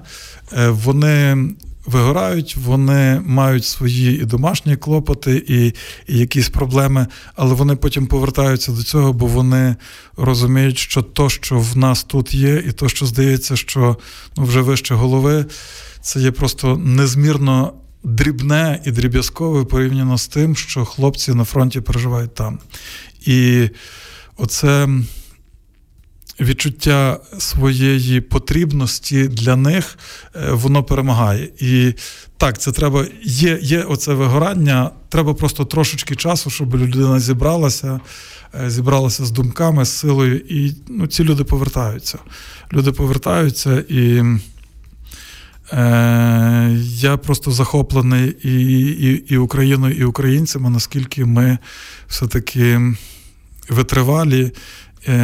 [0.57, 1.49] Е, Вони
[1.89, 5.73] вигорають, вони мають свої і домашні клопоти, і,
[6.07, 9.75] і якісь проблеми, але вони потім повертаються до цього, бо вони
[10.17, 13.97] розуміють, що то, що в нас тут є, і то, що здається, що
[14.37, 15.45] ну, вже вище голови,
[16.01, 17.73] це є просто незмірно.
[18.03, 22.59] Дрібне і дріб'язкове порівняно з тим, що хлопці на фронті переживають там.
[23.25, 23.69] І
[24.37, 24.87] оце
[26.41, 29.97] відчуття своєї потрібності для них
[30.35, 31.49] е, воно перемагає.
[31.59, 31.93] І
[32.37, 33.05] так, це треба.
[33.23, 37.99] Є є оце вигорання, треба просто трошечки часу, щоб людина зібралася,
[38.63, 42.17] е, зібралася з думками, з силою, і ну, ці люди повертаються.
[42.73, 44.23] Люди повертаються і.
[45.73, 51.57] Е, Я просто захоплений і і, і Україною, і українцями, наскільки ми
[52.07, 52.81] все-таки
[53.69, 54.51] витривалі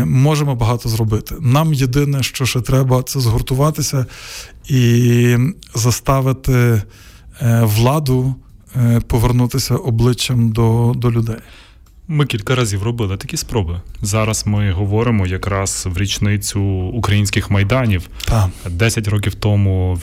[0.06, 1.36] можемо багато зробити.
[1.40, 4.06] Нам єдине, що ще треба, це згуртуватися
[4.70, 5.38] і
[5.76, 6.82] заставити е,
[7.64, 8.36] владу
[8.76, 11.38] е, повернутися обличчям до, до людей.
[12.08, 13.82] Ми кілька разів робили такі спроби.
[14.02, 16.62] Зараз ми говоримо якраз в річницю
[16.94, 18.10] українських майданів.
[18.70, 20.00] Десять років тому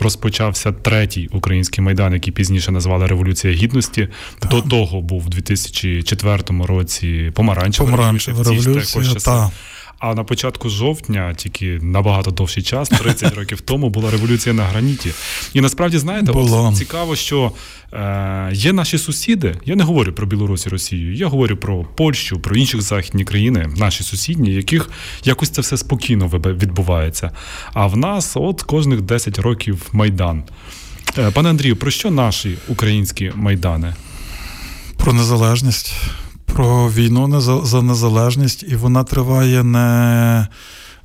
[0.00, 4.08] розпочався третій український майдан, який пізніше назвали Революція Гідності.
[4.38, 4.50] Так.
[4.50, 9.02] До того був у 2004 році помаранчева, помаранчева революція.
[9.02, 9.50] революція
[9.98, 15.10] а на початку жовтня, тільки набагато довший час, 30 років тому, була революція на граніті.
[15.54, 17.52] І насправді, знаєте, от цікаво, що
[17.92, 19.54] е, є наші сусіди.
[19.64, 23.70] Я не говорю про Білорусь і Росію, я говорю про Польщу, про інші західні країни,
[23.76, 24.90] наші сусідні, яких
[25.24, 27.30] якось це все спокійно відбувається.
[27.72, 30.42] А в нас от кожних 10 років майдан.
[31.18, 33.94] Е, пане Андрію, про що наші українські майдани?
[34.96, 35.94] Про незалежність
[36.56, 40.48] про війну за незалежність, і вона триває не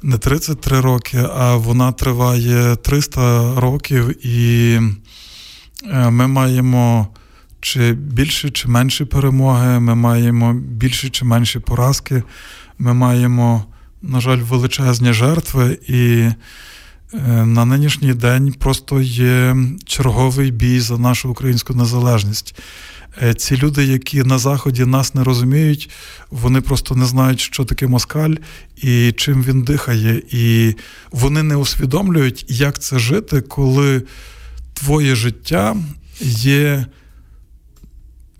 [0.03, 4.79] не 33 роки, а вона триває 300 років, і
[5.91, 7.07] е, ми маємо
[7.61, 12.23] чи більше, чи менші перемоги, ми маємо більше чи менші поразки,
[12.79, 13.65] ми маємо,
[14.01, 15.79] на жаль, величезні жертви.
[15.87, 16.29] і
[17.45, 19.55] на нинішній день просто є
[19.85, 22.55] черговий бій за нашу українську незалежність.
[23.21, 25.89] Е, ці люди, які на заході нас не розуміють,
[26.29, 28.35] вони просто не знають, що таке москаль
[28.77, 30.21] і чим він дихає.
[30.29, 30.75] І
[31.11, 34.03] вони не усвідомлюють, як це жити, коли
[34.73, 35.75] твоє життя
[36.19, 36.85] є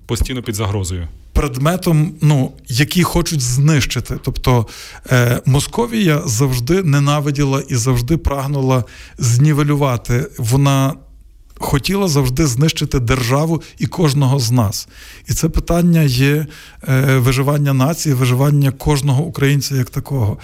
[0.05, 1.07] постійно під загрозою.
[1.33, 4.19] Предметом, ну, які хочуть знищити.
[4.23, 4.67] Тобто
[5.11, 8.83] е, Московія завжди ненавиділа і завжди прагнула
[9.17, 10.27] знівелювати.
[10.37, 10.93] Вона
[11.61, 14.87] хотіла завжди знищити державу і кожного з нас.
[15.27, 16.45] І це питання є
[16.87, 20.37] е, виживання нації, виживання кожного українця як такого.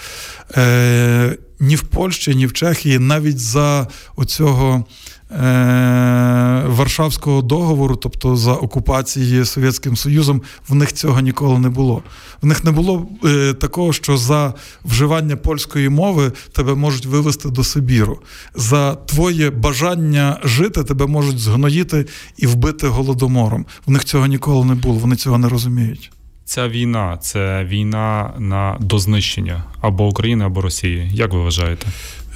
[0.58, 4.86] Е, Ні в Польщі, ні в Чехії, навіть за оцього.
[5.32, 12.04] Е, Варшавського договору, тобто за окупації Совєтським Союзом, в них цього ніколи не було.
[12.42, 14.54] В них не було е, такого, що за
[14.86, 18.20] вживання польської мови тебе можуть вивести до Сибіру.
[18.56, 22.06] За твоє бажання жити тебе можуть згноїти
[22.38, 23.66] і вбити голодомором.
[23.86, 24.96] В них цього ніколи не було.
[24.96, 26.12] Вони цього не розуміють.
[26.46, 31.10] Ця війна це війна на дознищення або України, або Росії.
[31.14, 31.88] Як ви вважаєте?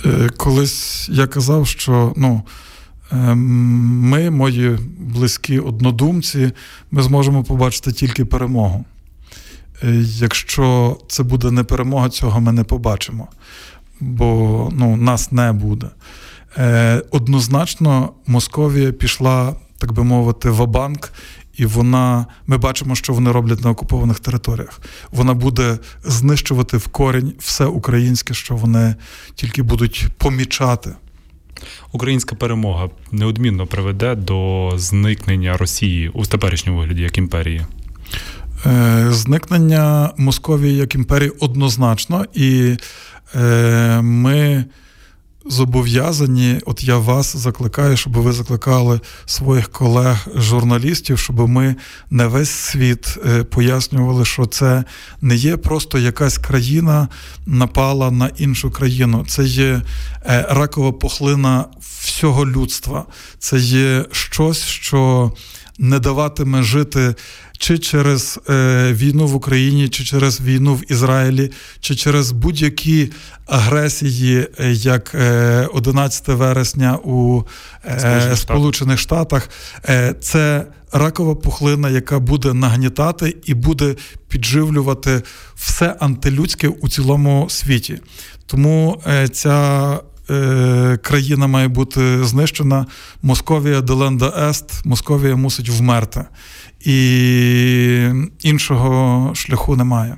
[0.05, 2.43] Е, колись я казав, що ну.
[3.11, 3.39] Ем,
[4.09, 6.51] ми, мої близькі однодумці,
[6.91, 8.85] ми зможемо побачити тільки перемогу.
[9.83, 13.27] Е, якщо це буде не перемога, цього ми не побачимо,
[13.99, 15.89] бо ну, нас не буде.
[16.57, 21.11] Е, однозначно, Московія пішла, так би мовити, в банк
[21.57, 24.81] і вона, ми бачимо, що вони роблять на окупованих територіях.
[25.11, 28.95] Вона буде знищувати в корінь все українське, що вони
[29.35, 30.95] тільки будуть помічати.
[31.91, 37.65] Українська перемога неодмінно приведе до зникнення Росії у теперішньому вигляді як імперії.
[38.65, 42.77] Е, зникнення Московії як імперії однозначно, і
[43.35, 44.65] е, ми
[45.45, 51.75] зобов'язані, от я вас закликаю, щоб ви закликали своїх колег-журналістів, щоб ми
[52.09, 54.83] не весь світ е, пояснювали, що це
[55.21, 57.07] не є просто якась країна
[57.45, 59.25] напала на іншу країну.
[59.27, 59.81] Це є
[60.25, 61.65] е, ракова пухлина
[62.01, 63.05] всього людства.
[63.39, 65.31] Це є щось, що
[65.79, 67.15] не даватиме жити
[67.61, 73.11] чи через е, війну в Україні, чи через війну в Ізраїлі, чи через будь-які
[73.45, 77.43] агресії, е, як е, 11 вересня у
[77.85, 79.49] е, Сполучених Штатах,
[79.89, 83.95] е, це ракова пухлина, яка буде нагнітати і буде
[84.27, 85.21] підживлювати
[85.55, 87.99] все антилюдське у цілому світі.
[88.45, 89.99] Тому е, ця
[91.01, 92.85] країна має бути знищена.
[93.21, 96.25] Московія деленда ест, Московія мусить вмерти.
[96.85, 98.09] І
[98.43, 100.17] іншого шляху немає.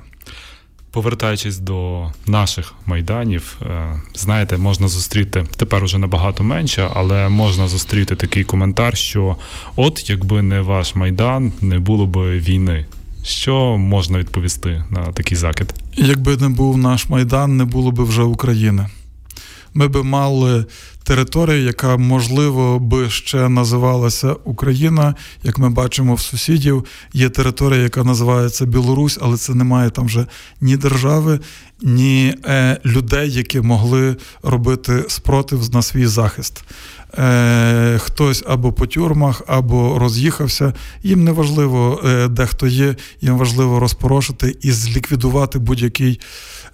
[0.90, 8.16] Повертаючись до наших майданів, е, знаєте, можна зустріти тепер уже набагато менше, але можна зустріти
[8.16, 9.36] такий коментар, що
[9.76, 12.86] от якби не ваш майдан, не було б війни.
[13.24, 15.74] Що можна відповісти на такий закид?
[15.96, 18.86] Якби не був наш майдан, не було б вже України
[19.74, 20.64] ми би мали
[21.04, 25.14] територію, яка можливо би ще називалася Україна.
[25.42, 30.26] Як ми бачимо в сусідів, є територія, яка називається Білорусь, але це немає там вже
[30.60, 31.40] ні держави,
[31.82, 36.64] ні е, людей, які могли робити спротив на свій захист.
[37.18, 40.72] Е, Хтось або по тюрмах, або роз'їхався.
[41.02, 46.20] Їм не важливо, е, де хто є, їм важливо розпорошити і зліквідувати будь-який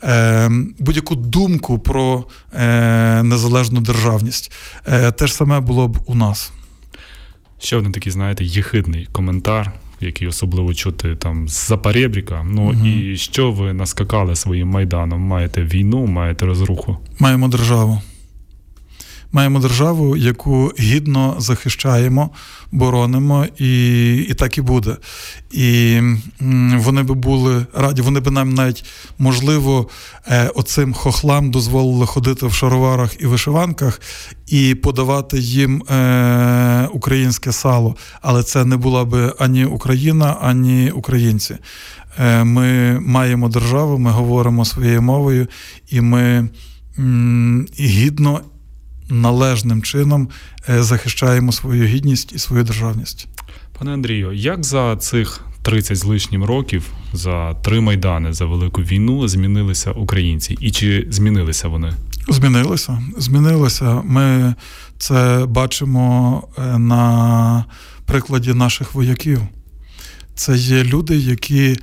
[0.03, 2.25] е, будь-яку думку про
[2.55, 4.53] е, незалежну державність.
[4.87, 6.53] Е, Те ж саме було б у нас.
[7.59, 12.47] Ще один такий, знаєте, єхидний коментар, який особливо чути там з Запорєбріка.
[12.51, 12.87] Ну угу.
[12.87, 15.21] і що ви наскакали своїм майданом?
[15.21, 16.99] Маєте війну, маєте розруху?
[17.19, 18.03] Маємо державу.
[19.33, 22.31] Маємо державу, яку гідно захищаємо,
[22.73, 24.97] боронимо, і і так і буде.
[25.51, 26.01] І
[26.77, 28.85] вони би були раді, вони би нам навіть
[29.19, 29.89] можливо
[30.27, 34.01] е, оцим хохлам дозволили ходити в шароварах і вишиванках
[34.47, 37.97] і подавати їм е, українське сало.
[38.23, 41.57] Але це не була би ані Україна, ані українці.
[42.19, 45.47] Е, Ми маємо державу, ми говоримо своєю мовою,
[45.91, 46.49] і ми
[47.81, 48.41] гідно
[49.11, 50.29] належним чином
[50.69, 53.29] е, захищаємо свою гідність і свою державність.
[53.79, 59.29] Пане Андрію, як за цих 30 з лишнім років за три майдани за велику війну
[59.29, 61.93] змінилися українці, і чи змінилися вони?
[62.29, 63.03] Змінилися.
[63.19, 64.03] Змінилися.
[64.05, 64.55] Ми
[64.99, 67.65] це бачимо е, на
[68.05, 69.41] прикладі наших вояків.
[70.35, 71.77] Це є люди, які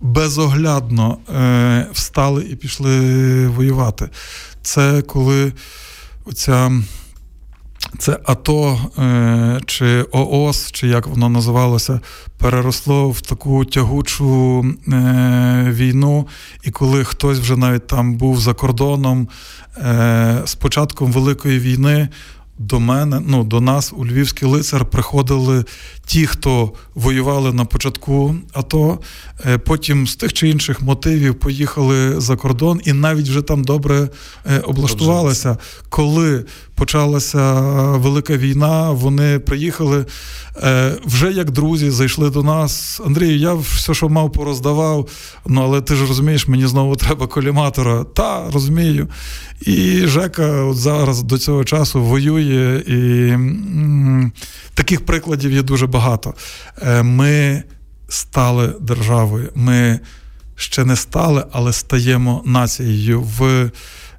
[0.00, 4.08] безоглядно е, встали і пішли воювати.
[4.62, 5.52] Це коли
[6.24, 6.82] оця.
[7.98, 12.00] Це АТО е, чи ООС, чи як воно називалося,
[12.38, 16.26] переросло в таку тягучу е, війну.
[16.62, 19.28] І коли хтось вже навіть там був за кордоном
[19.76, 22.08] е, з початком Великої війни,
[22.62, 25.64] до мене, ну до нас у Львівський лицар приходили
[26.06, 28.98] ті, хто воювали на початку АТО,
[29.46, 34.08] е, потім з тих чи інших мотивів поїхали за кордон і навіть вже там добре
[34.46, 35.56] е, облаштувалися.
[35.88, 36.44] Коли
[36.82, 37.60] почалася
[37.90, 40.06] велика війна, вони приїхали
[40.62, 43.00] е, вже як друзі, зайшли до нас.
[43.06, 45.08] Андрій, я все, що мав, пороздавав.
[45.46, 48.04] Ну але ти ж розумієш, мені знову треба коліматора.
[48.04, 49.08] Та розумію.
[49.60, 53.32] І Жека от зараз до цього часу воює, і
[54.74, 56.34] таких прикладів є дуже багато.
[56.82, 57.62] Е, ми
[58.08, 59.50] стали державою.
[59.54, 60.00] Ми
[60.56, 63.20] ще не стали, але стаємо нацією.
[63.20, 63.70] в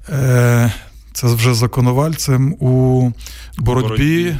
[0.08, 0.72] е,
[1.14, 3.10] Це вже законовальцем у
[3.58, 4.36] боротьбі.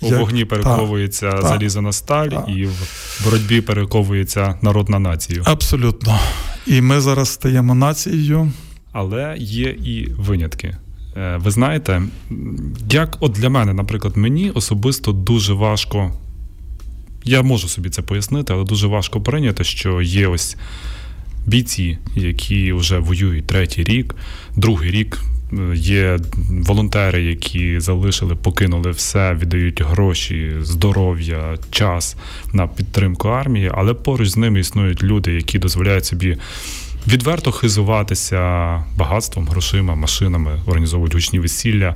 [0.00, 0.20] У Як...
[0.20, 2.44] вогні перековується та, залізо на сталь, та.
[2.48, 2.78] і в
[3.24, 5.42] боротьбі перековується народ на націю.
[5.46, 6.18] Абсолютно.
[6.66, 8.52] І ми зараз стаємо нацією.
[8.92, 10.76] Але є і винятки.
[11.16, 12.02] Е, ви знаєте,
[12.90, 16.12] як от для мене, наприклад, мені особисто дуже важко,
[17.24, 20.56] я можу собі це пояснити, але дуже важко прийняти, що є ось
[21.46, 24.14] бійці, які вже воюють третій рік,
[24.56, 25.18] другий рік.
[25.74, 26.18] Є
[26.50, 32.16] волонтери, які залишили, покинули все, віддають гроші, здоров'я, час
[32.52, 36.36] на підтримку армії, але поруч з ними існують люди, які дозволяють собі
[37.06, 38.38] відверто хизуватися
[38.96, 41.94] багатством, грошима, машинами, організовують гучні весілля.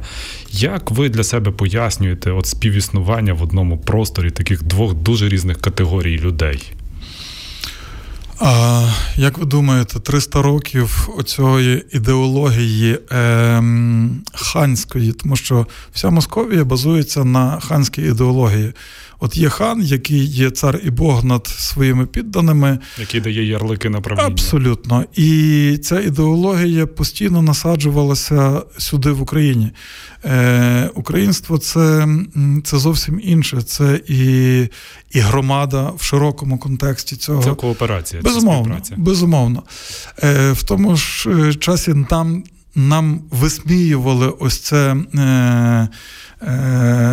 [0.51, 6.19] Як ви для себе пояснюєте от співіснування в одному просторі таких двох дуже різних категорій
[6.19, 6.73] людей?
[8.39, 13.63] А, як ви думаєте, 300 років оцієї ідеології е,
[14.35, 18.73] ханської, тому що вся Московія базується на ханській ідеології.
[19.25, 24.01] От є хан, який є цар і Бог над своїми підданими, який дає ярлики на
[24.01, 24.29] правління.
[24.29, 25.05] Абсолютно.
[25.15, 29.71] І ця ідеологія постійно насаджувалася сюди в Україні.
[30.25, 32.09] Е, Українство це
[32.65, 33.63] це зовсім інше.
[33.63, 34.59] Це і
[35.13, 37.43] і громада в широкому контексті цього.
[37.43, 38.23] Це кооперація.
[38.23, 38.81] Безумовно.
[38.83, 39.63] Це безумовно.
[40.23, 42.45] Е, В тому ж е, часі там
[42.75, 44.97] нам висміювали ось це.
[45.15, 45.89] Е,
[46.34, 46.34] Е,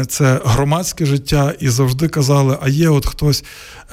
[0.08, 3.44] це громадське життя, і завжди казали, а є от хтось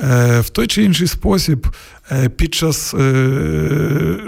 [0.00, 1.66] е, в той чи інший спосіб
[2.12, 2.94] е, під час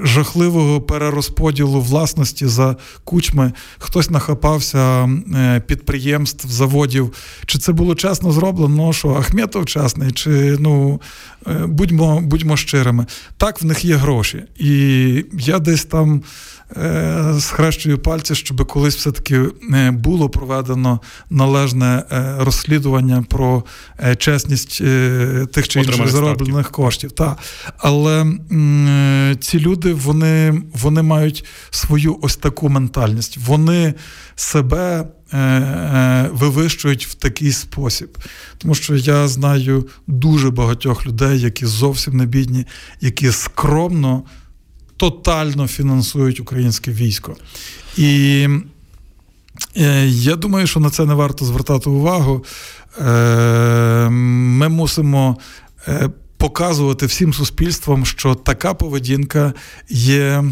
[0.03, 5.09] жахливого перерозподілу власності за кучми хтось нахапався
[5.67, 7.13] підприємств, заводів.
[7.47, 8.75] Чи це було чесно зроблено?
[8.77, 11.01] Ну що Ахметов чесний, чи ну
[11.67, 13.07] будьмо, будьмо щирими.
[13.37, 14.43] Так в них є гроші.
[14.59, 16.23] І я десь там.
[16.77, 19.41] Е, схрещую пальці, щоб колись все-таки
[19.75, 21.01] е, було проведено
[21.31, 23.65] належне е, розслідування про
[24.19, 24.79] чесність
[25.53, 27.13] тих чи інших зароблених коштів.
[27.13, 27.37] Та.
[27.79, 28.27] Але
[29.41, 33.39] ці люди вони, вони мають свою ось таку ментальність.
[33.47, 33.95] Вони
[34.35, 35.07] себе.
[36.33, 38.19] Вивищують в такий спосіб,
[38.59, 42.67] тому що я знаю дуже багатьох людей, які зовсім не бідні,
[43.01, 44.23] які скромно
[45.01, 47.37] тотально фінансують українське військо.
[47.97, 48.47] І
[49.77, 52.45] е, я думаю, що на це не варто звертати увагу.
[53.01, 55.39] Е, ми мусимо
[55.89, 59.53] е, показувати всім суспільствам, що така поведінка
[59.89, 60.45] є.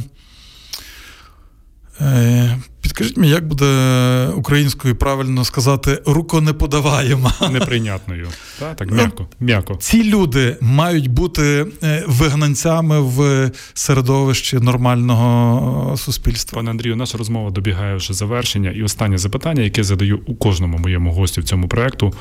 [2.80, 7.32] Підкажіть мені, як буде українською правильно сказати руконеподаваємо?
[7.50, 8.28] Неприйнятною.
[8.58, 9.26] Так, так м'яко.
[9.40, 9.76] м'яко.
[9.80, 16.56] Ці люди мають бути е, вигнанцями в середовищі нормального суспільства.
[16.56, 18.70] Пане Андрію, наша розмова добігає вже завершення.
[18.70, 22.12] І останнє запитання, яке задаю у кожному моєму гостю в цьому проєкту.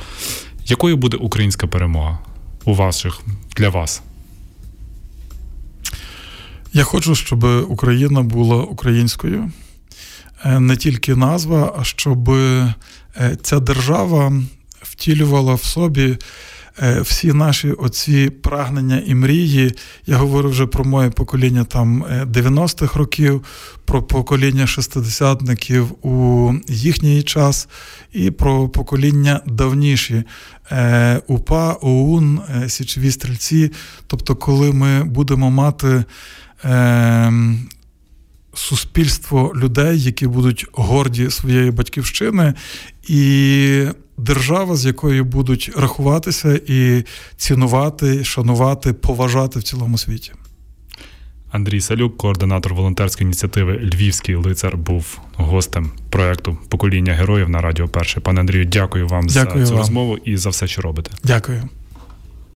[0.65, 2.19] Якою буде українська перемога
[2.65, 3.21] у ваших
[3.55, 4.01] для вас?
[6.73, 9.51] Я хочу, щоб Україна була українською.
[10.45, 12.73] Е, не тільки назва, а щоб е,
[13.41, 14.33] ця держава
[14.81, 16.17] втілювала в собі
[16.81, 19.75] е, всі наші оці прагнення і мрії.
[20.05, 23.43] Я говорю вже про моє покоління там 90-х років,
[23.85, 27.67] про покоління шестидесятників у їхній час,
[28.13, 30.23] і про покоління давніші
[31.27, 33.71] УПА, ОУН, Січові стрільці.
[34.07, 36.03] Тобто, коли ми будемо мати
[36.63, 37.67] ем,
[38.57, 42.53] суспільство людей, які будуть горді своєї батьківщини,
[43.07, 43.83] і
[44.17, 47.03] держава, з якою будуть рахуватися і
[47.37, 50.31] цінувати, шанувати, поважати в цілому світі.
[51.51, 58.19] Андрій Салюк, координатор волонтерської ініціативи Львівський лицар, був гостем проекту Покоління героїв на Радіо Перше.
[58.19, 59.81] Пане Андрію, дякую вам дякую за цю вам.
[59.81, 61.11] розмову і за все, що робите.
[61.23, 61.63] Дякую.